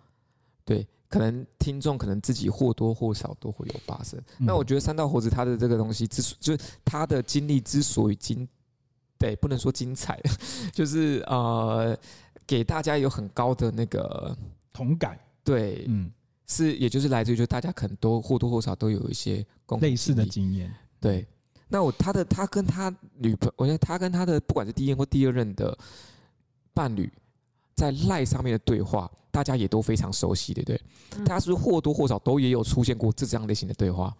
[0.63, 0.87] 对。
[1.07, 4.21] 可能听众可能自己或多或少都会有发生。
[4.39, 8.45] 那我觉得三道猴子他的这个东西之所就是他的经历之所以精，
[9.17, 10.19] 对，不能说精彩，
[10.73, 11.97] 就是呃，
[12.45, 14.35] 给大家有很高的那个
[14.73, 15.17] 同感。
[15.45, 16.11] 对，嗯，
[16.45, 20.69] 是，也就是来自于就大家可能都或多或少都有一些共类似的经验。
[20.99, 21.25] 对，
[21.69, 25.77] 那我他的他跟他女朋友，我觉得他跟他的不管是第一任或第二任的
[26.73, 27.09] 伴侣。
[27.75, 30.81] 在赖上面的对话，大家也都非常熟悉，对不对？
[31.25, 34.15] 大家是不是或多或少都也有出现过这这样类型的对话？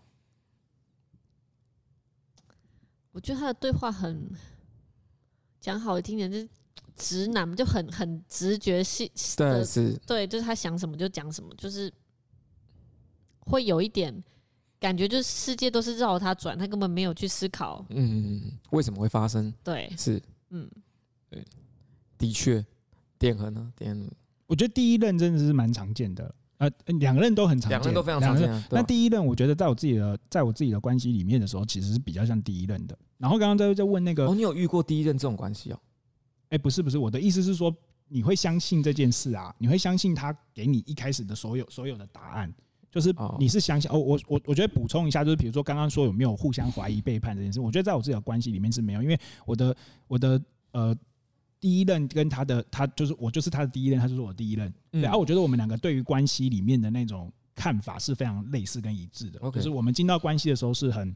[3.14, 4.30] 我觉得他的对话很
[5.62, 6.50] 讲好听点，就是
[6.96, 9.10] 直男，就很很直觉性。
[9.38, 11.91] 对，是，对，就是他想什么就讲什么，就是
[13.39, 14.24] 会有一点
[14.80, 19.54] 感觉，就是世界都是绕着他转，他根本没有去思考，嗯，为什么会发生？
[19.64, 20.70] 对，是，嗯，
[21.30, 21.43] 对，
[22.18, 22.66] 的确。
[23.18, 23.72] 点和呢？
[23.78, 23.98] 点，
[24.46, 26.70] 我觉得第一任真的是蛮常见的，呃，
[27.00, 28.64] 两个任都很常见，两个人都非常常见。
[28.70, 32.98] 那第一任，我觉得在我自己的在我自己的关系里面的时候，其实是比较像第一任的。
[33.18, 35.80] 然后刚刚在在问那个，哦，你有遇过第一任这种关系哦？
[36.50, 37.76] 哎，不是不是，我的意思是说，
[38.08, 39.54] 你会相信这件事啊？
[39.58, 42.54] 你会相信他给你一开始的所有所有的答案？
[42.91, 43.89] 就是你是相信？
[43.91, 47.60] 哦，我我我觉得补充一下，就是比如说刚刚说有没有互相怀疑、背叛这件事？
[47.60, 49.76] 我觉得在我自己的关系里面是没有，因为我的
[50.08, 50.41] 我的
[50.72, 50.96] 呃。
[51.58, 54.72] 第一任跟他的他就是我就是他的第一任，他就是我的第一任。
[54.91, 59.39] 然后我觉得我们两个对于关系里面的那种看法是非常类似跟一致的。
[59.50, 61.16] 就是我们进到关系的时候是很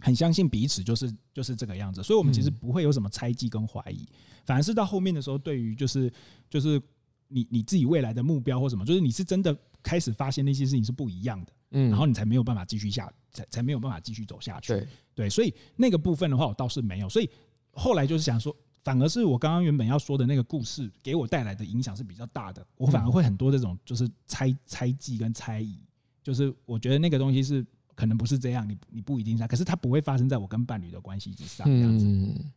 [0.00, 2.02] 很相信彼此，就是就是这个样子。
[2.02, 4.06] 所以我们其实不会有什么猜忌跟怀疑，
[4.44, 6.12] 反而是到后面的时候，对于就是
[6.48, 6.80] 就是
[7.28, 14.72] 你你自己未来的目标或什么，就是你是真的开始发现那些事情是不一样的，嗯，然后你才没有办法继续下，才才没有办法继续走下去。
[14.72, 17.08] 对对，所以那个部分的话，我倒是没有。
[17.08, 17.28] 所以
[17.72, 18.54] 后来就是想说。
[18.84, 22.66] 反而是我刚刚原本要说的那个故事，给我带来的影响是比较大的。
[22.76, 25.78] 我反而会很多这种就是猜猜忌跟猜疑，
[26.22, 27.66] 就是我觉得那个东西是
[27.98, 32.06] 可能不是这样，你你不一定在，可是它不会发生在我跟伴侣的关系之上，这样子。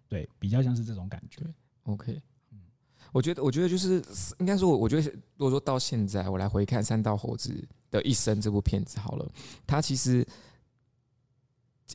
[0.07, 1.41] 对，比较像是这种感觉。
[1.85, 2.21] OK，
[2.51, 2.59] 嗯，
[3.11, 4.03] 我觉得我觉得就是
[4.37, 9.27] 应该说，我我觉得如果说到现在我来回看《三道猴子的一生》这部片子好了，
[9.65, 10.23] 它其实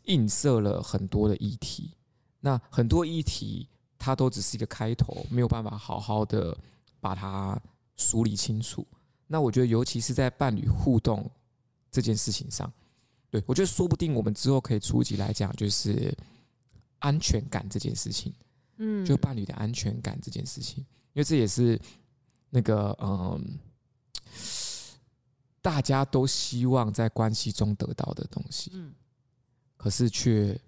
[0.07, 1.93] 映射了很多的议题。
[2.41, 6.59] 那很多议题它都只是一个开头，没有办法好好的
[6.99, 7.57] 把它
[7.95, 8.85] 梳理清楚。
[9.29, 11.31] 那我觉得，尤其是在伴侣互动
[11.93, 12.73] 这件事情上，
[13.31, 16.17] 对，我觉得说不定我们之后可以出集来讲，就是
[17.01, 18.33] 安全感这件事情。
[18.79, 21.81] 嗯，就伴侣的安全感这件事情，因为这也是
[22.51, 23.59] 那个嗯，
[25.63, 28.71] 大家都希望在关系中得到的东西。
[28.75, 28.93] 嗯，
[29.79, 30.59] 可是却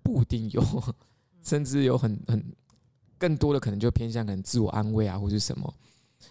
[0.00, 0.62] 不一定有，
[1.42, 2.56] 甚至有很很
[3.18, 5.74] 更多的可能就偏向可能自我安慰啊，或是什么。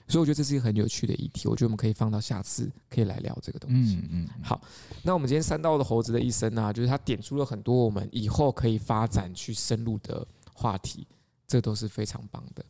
[0.07, 3.97] 所以我觉得这是一个很有趣的议题，我觉得我们可以放到下次可以来聊这个东西。
[3.97, 4.29] 嗯嗯。
[4.43, 4.61] 好，
[5.03, 11.07] 那我们今天三道的猴子的一生呢，就是他点出了很多我们以后可以发展去深入的话题。
[11.47, 12.65] 这都是非常棒的。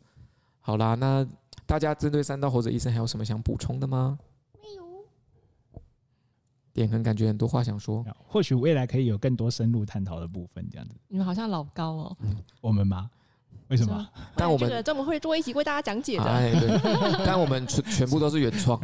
[0.60, 1.26] 好啦，那
[1.64, 4.18] 大家针对三道猴子一生还有什么想补充的吗？
[4.52, 4.84] 没有。
[6.74, 10.94] 点很感觉很多话想说，或许未来可以有更多深入探讨的部分，这样子。
[11.08, 12.16] 你们好像老高哦。
[12.20, 13.10] 嗯、我们吗？
[13.68, 14.08] 为什么？
[14.34, 16.24] 但我们专门会做一起为大家讲解的。
[16.24, 16.80] 哎，对。
[17.26, 18.80] 但我们全全部都是原创，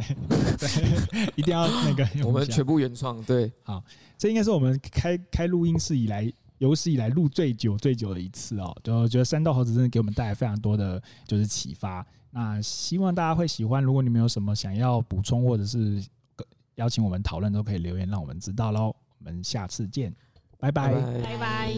[0.57, 2.07] 对，一定要那个。
[2.25, 3.51] 我们全部原创，对。
[3.63, 3.83] 好，
[4.17, 6.31] 这应该是我们开开录音室以来。
[6.59, 12.05] 有史以来录最久最久的一次哦，就觉得山道猴子真的给我们带来非常多的就是启发。
[12.31, 13.83] 那希望大家会喜欢。
[13.83, 16.01] 如果你们有什么想要补充或者是
[16.75, 18.95] 邀请我们讨论，都可以留言让我们知道喽。
[19.19, 20.13] 我们下次见，
[20.57, 21.73] 拜拜，拜拜。